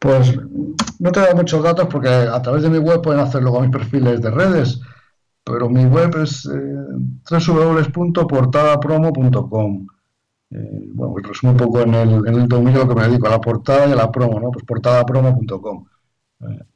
[0.00, 0.36] Pues
[0.98, 3.70] no te doy muchos datos porque a través de mi web pueden hacerlo con mis
[3.70, 4.80] perfiles de redes,
[5.44, 6.74] pero mi web es eh,
[7.30, 9.86] www.portadapromo.com.
[10.50, 13.30] Eh, bueno, resumo un poco en el, en el dominio lo que me dedico, a
[13.30, 14.50] la portada y a la promo, ¿no?
[14.50, 15.86] Pues portadapromo.com.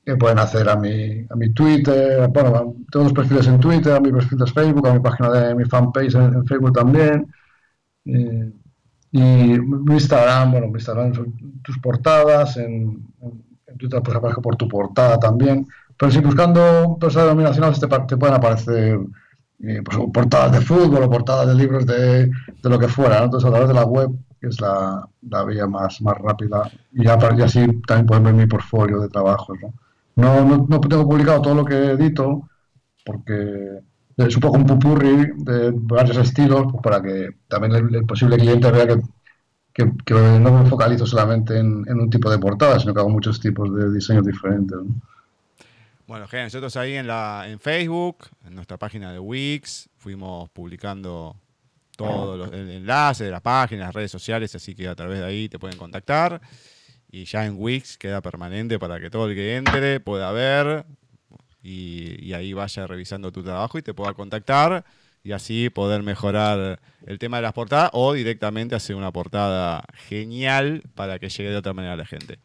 [0.05, 4.01] Que pueden hacer a mi, a mi Twitter, bueno, tengo los perfiles en Twitter, a
[4.01, 7.27] mi perfil de Facebook, a mi página de mi fanpage en, Facebook también.
[8.07, 8.53] Eh,
[9.13, 13.07] y mi Instagram, bueno, mi Instagram son tus portadas, en,
[13.67, 15.67] en Twitter pues aparezco por tu portada también.
[15.97, 18.99] Pero si buscando personas denominacionales te, te pueden aparecer
[19.63, 23.19] eh, pues, portadas de fútbol o portadas de libros de, de lo que fuera.
[23.19, 23.25] ¿no?
[23.27, 27.05] Entonces a través de la web, que es la, la vía más, más rápida, y,
[27.05, 29.59] ya, así también pueden ver mi portfolio de trabajos.
[29.61, 29.75] ¿no?
[30.17, 32.49] No, no, tengo publicado todo lo que edito,
[33.05, 33.81] porque
[34.17, 38.71] es un poco un pupurri de varios estilos, pues para que también el, posible cliente
[38.71, 38.87] vea
[39.73, 43.09] que, que, no me focalizo solamente en, en, un tipo de portada, sino que hago
[43.09, 44.79] muchos tipos de diseños diferentes.
[46.07, 46.47] Bueno, genial.
[46.47, 51.37] Nosotros ahí en, la, en Facebook, en nuestra página de Wix, fuimos publicando
[52.05, 55.49] todos los enlaces de la página, las redes sociales, así que a través de ahí
[55.49, 56.41] te pueden contactar.
[57.11, 60.87] Y ya en Wix queda permanente para que todo el que entre pueda ver,
[61.63, 64.85] y, ahí vaya revisando tu trabajo y te pueda contactar
[65.23, 70.83] y así poder mejorar el tema de las portadas o directamente hacer una portada genial
[70.95, 72.39] para que llegue de otra manera a la gente.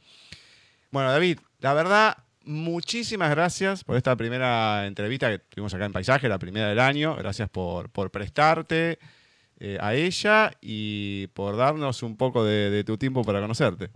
[0.91, 6.27] Bueno, David, la verdad, muchísimas gracias por esta primera entrevista que tuvimos acá en Paisaje,
[6.27, 7.15] la primera del año.
[7.15, 8.99] Gracias por, prestarte
[9.59, 13.91] eh, a ella y por darnos un poco de tu tiempo para conocerte.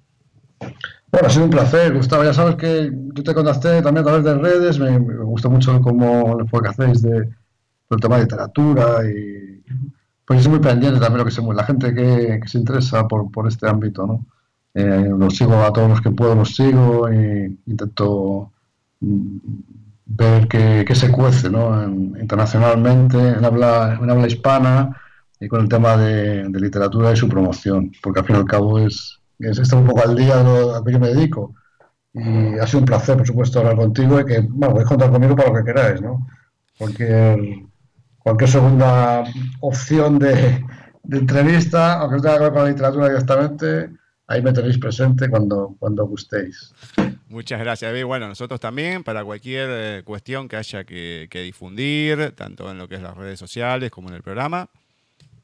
[1.12, 2.24] Bueno, ha sido un placer, Gustavo.
[2.24, 4.80] Ya sabes que yo te contacté también a través de redes.
[4.80, 7.30] Me, gusta mucho cómo el enfoque hacéis de,
[7.90, 9.64] del tema de literatura y
[10.26, 13.68] pues es muy pendiente también lo que se la gente que, se interesa por, este
[13.68, 14.26] ámbito, ¿no?
[14.76, 18.52] Eh, los sigo a todos los que puedo, los sigo e intento
[19.00, 19.38] mm,
[20.06, 21.84] ver qué, se cuece, ¿no?
[22.20, 24.96] internacionalmente, en habla, en habla hispana
[25.40, 28.46] y con el tema de, de literatura y su promoción, porque al fin y al
[28.46, 31.56] cabo es que estar un poco al día de lo a que me dedico.
[32.14, 35.36] Y ha sido un placer, por supuesto, hablar contigo y que, bueno, podéis contar conmigo
[35.36, 36.28] para lo que queráis, ¿no?
[36.78, 37.40] Cualquier,
[38.18, 39.24] cualquier segunda
[39.62, 40.64] opción de,
[41.04, 43.90] de entrevista, aunque no tenga que ver con la literatura directamente,
[44.28, 46.74] ahí me tenéis presente cuando, cuando gustéis.
[47.28, 48.06] Muchas gracias, David.
[48.06, 52.88] Bueno, nosotros también, para cualquier eh, cuestión que haya que, que, difundir, tanto en lo
[52.88, 54.70] que es las redes sociales como en el programa,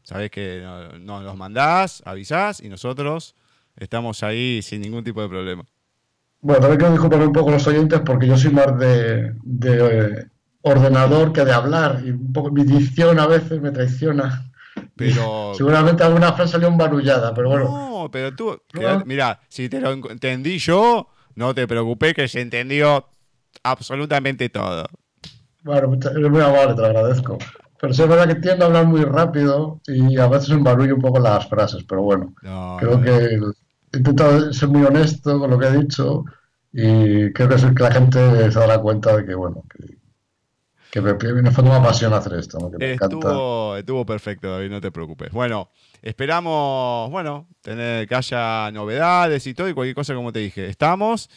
[0.06, 0.62] sabés que
[1.00, 3.36] nos, los mandás, avisás y nosotros
[3.76, 5.66] estamos ahí sin ningún tipo de problema.
[6.40, 9.34] Bueno, también quiero disculpar un poco los oyentes porque yo soy más de,
[9.66, 10.26] eh,
[10.62, 14.52] ordenador que de hablar y un poco mi dicción a veces me traiciona.
[14.96, 15.54] Pero...
[15.58, 17.66] Seguramente alguna frase salió embarullada, pero bueno.
[17.66, 18.62] No, pero tú,
[19.06, 23.08] mira, si te lo entendí yo, no te preocupes que se entendió
[23.64, 24.86] absolutamente todo.
[25.64, 27.40] Bueno, es muy amable, te lo agradezco.
[27.80, 31.02] Pero sí es verdad que tiendo a hablar muy rápido y a veces embarullo un
[31.02, 32.34] poco las frases, pero bueno,
[32.80, 36.24] creo que he intentado ser muy honesto con lo que he dicho
[36.72, 39.98] y creo que, es que la gente se dará cuenta de que, bueno, que,
[40.92, 42.60] que me, me, me apasiona hacer esto.
[42.60, 42.72] ¿no?
[42.72, 45.32] Que estuvo, estuvo perfecto, David, no te preocupes.
[45.32, 45.70] Bueno,
[46.02, 50.68] esperamos, bueno, tener que haya novedades y todo y cualquier cosa, como te dije.
[50.68, 51.30] Estamos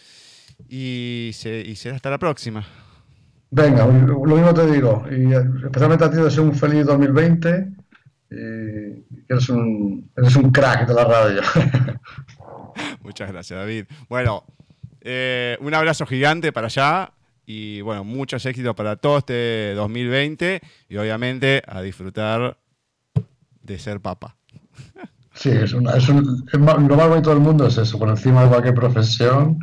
[0.69, 2.67] y, se, y será hasta la próxima.
[3.51, 5.05] Venga, lo mismo te digo.
[5.11, 5.33] Y
[5.65, 7.69] especialmente a ti de ser un feliz 2020.
[8.31, 11.41] eres, un, eres un crack de la radio.
[13.03, 13.87] Muchas gracias, David.
[14.09, 14.45] Bueno,
[15.01, 17.13] eh, un abrazo gigante para allá
[17.47, 22.59] y bueno, muchos éxitos para todo este 2020 y obviamente a disfrutar
[23.63, 24.37] de ser papa.
[25.35, 28.49] Sí, es una, es un, lo más bonito del mundo es eso, por encima de
[28.49, 29.59] cualquier profesión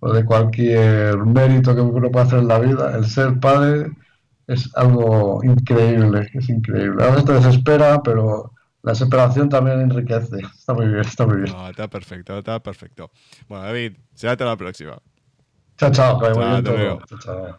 [0.00, 3.90] o de cualquier mérito que uno pueda hacer en la vida, el ser padre
[4.46, 7.02] es algo increíble, es increíble.
[7.02, 10.38] A veces te desespera, pero la desesperación también enriquece.
[10.58, 11.52] Está muy bien, está muy bien.
[11.52, 13.10] No, está perfecto, está perfecto.
[13.48, 14.98] Bueno, David, será hasta la próxima.
[15.76, 17.58] Chao, chao, que chao, chao, chao.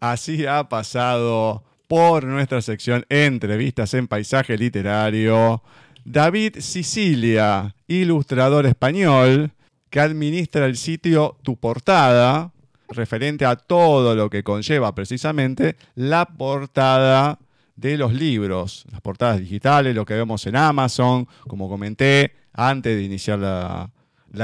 [0.00, 5.62] Así ha pasado por nuestra sección Entrevistas en Paisaje Literario.
[6.04, 9.52] David Sicilia, ilustrador español,
[9.92, 12.50] que administra el sitio Tu Portada,
[12.88, 17.38] referente a todo lo que conlleva precisamente la portada
[17.76, 23.02] de los libros, las portadas digitales, lo que vemos en Amazon, como comenté antes de
[23.02, 23.90] iniciar la,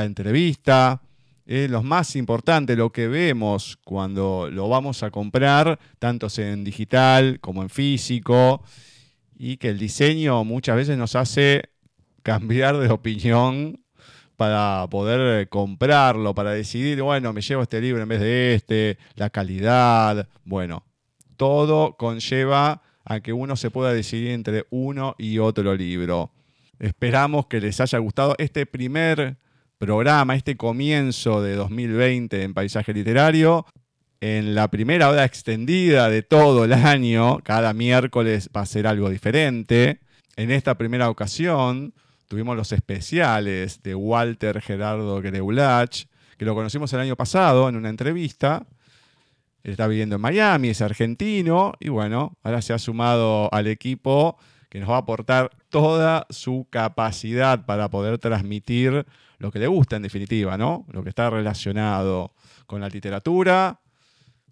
[0.04, 1.00] entrevista.
[1.46, 7.40] es lo más importante, lo que vemos cuando lo vamos a comprar, tanto en digital
[7.40, 8.62] como en físico,
[9.38, 11.70] y que el diseño muchas veces nos hace
[12.22, 13.80] cambiar de opinión
[14.38, 18.96] para poder eh, comprarlo, para decidir, bueno, me llevo este libro en vez de este,
[19.16, 20.84] la calidad, bueno,
[21.36, 26.30] todo conlleva a que uno se pueda decidir entre uno y otro libro.
[26.78, 29.38] Esperamos que les haya gustado este primer
[29.76, 33.66] programa, este comienzo de 2020 en Paisaje Literario.
[34.20, 39.10] En la primera hora extendida de todo el año, cada miércoles va a ser algo
[39.10, 39.98] diferente.
[40.36, 41.92] En esta primera ocasión
[42.28, 46.04] tuvimos los especiales de Walter Gerardo Greulach,
[46.36, 48.66] que lo conocimos el año pasado en una entrevista.
[49.64, 54.38] Él está viviendo en Miami, es argentino y bueno, ahora se ha sumado al equipo
[54.68, 59.06] que nos va a aportar toda su capacidad para poder transmitir
[59.38, 60.84] lo que le gusta en definitiva, ¿no?
[60.92, 62.34] Lo que está relacionado
[62.66, 63.80] con la literatura,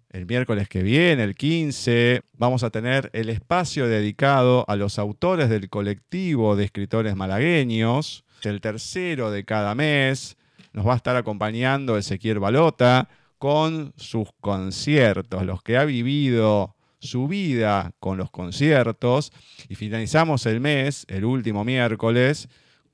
[0.09, 5.49] el miércoles que viene, el 15, vamos a tener el espacio dedicado a los autores
[5.49, 8.23] del colectivo de escritores malagueños.
[8.43, 10.37] El tercero de cada mes
[10.73, 17.27] nos va a estar acompañando Ezequiel Balota con sus conciertos, los que ha vivido su
[17.27, 19.31] vida con los conciertos.
[19.69, 22.47] Y finalizamos el mes, el último miércoles,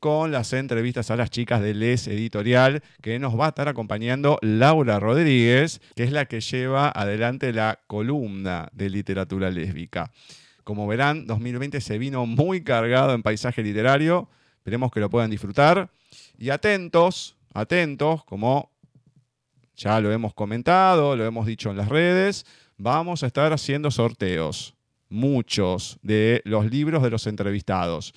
[0.04, 4.38] con las entrevistas a las chicas de Les Editorial, que nos va a estar acompañando
[4.42, 10.12] Laura Rodríguez, que es la que lleva adelante la columna de literatura lésbica.
[10.66, 14.28] Como verán, 2020 se vino muy cargado en paisaje literario.
[14.58, 15.90] Esperemos que lo puedan disfrutar.
[16.38, 18.74] Y atentos, atentos, como
[19.78, 22.46] ya lo hemos comentado, lo hemos dicho en las redes,
[22.76, 24.76] vamos a estar haciendo sorteos,
[25.08, 28.14] muchos de los libros de los entrevistados.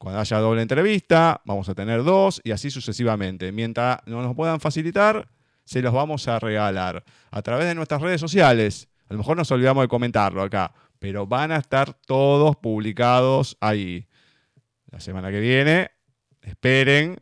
[0.00, 3.52] Cuando haya doble entrevista, vamos a tener dos y así sucesivamente.
[3.52, 5.28] Mientras no nos puedan facilitar,
[5.66, 8.88] se los vamos a regalar a través de nuestras redes sociales.
[9.10, 14.06] A lo mejor nos olvidamos de comentarlo acá, pero van a estar todos publicados ahí.
[14.90, 15.90] La semana que viene,
[16.40, 17.20] esperen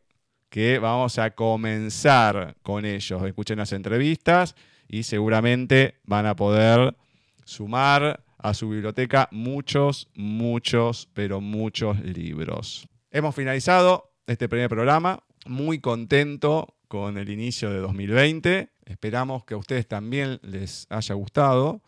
[0.48, 3.24] que vamos a comenzar con ellos.
[3.24, 4.54] Escuchen las entrevistas
[4.86, 6.96] y seguramente van a poder
[7.44, 12.88] sumar a su biblioteca muchos, muchos, pero muchos libros.
[13.10, 18.70] Hemos finalizado este primer programa, muy contento con el inicio de 2020.
[18.86, 21.82] Esperamos que a ustedes también les haya gustado.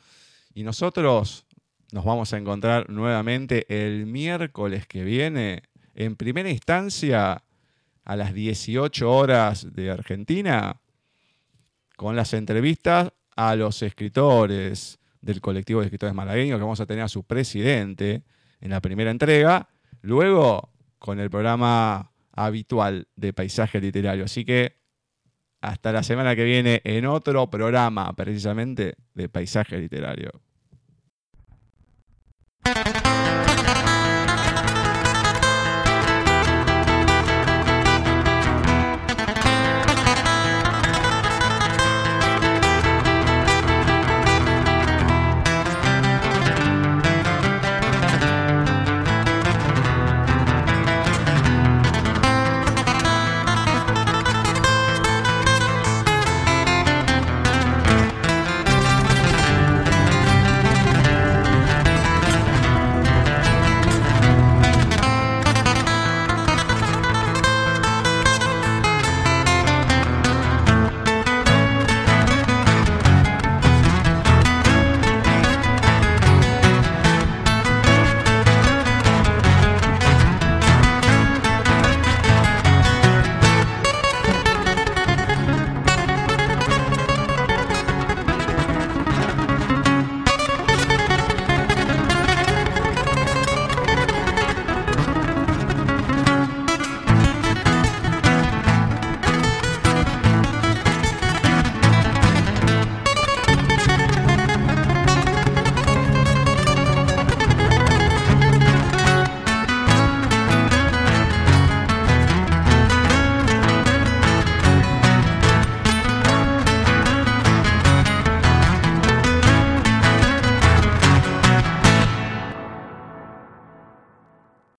[0.54, 1.46] Y nosotros
[1.92, 5.62] nos vamos a encontrar nuevamente el miércoles que viene,
[5.94, 7.42] en primera instancia
[8.04, 10.80] a las 18 horas de Argentina,
[11.96, 17.04] con las entrevistas a los escritores, del colectivo de escritores malagueños, que vamos a tener
[17.04, 18.22] a su presidente
[18.60, 19.68] en la primera entrega,
[20.02, 24.24] luego con el programa habitual de paisaje literario.
[24.24, 24.76] Así que
[25.60, 30.30] hasta la semana que viene en otro programa precisamente de paisaje literario.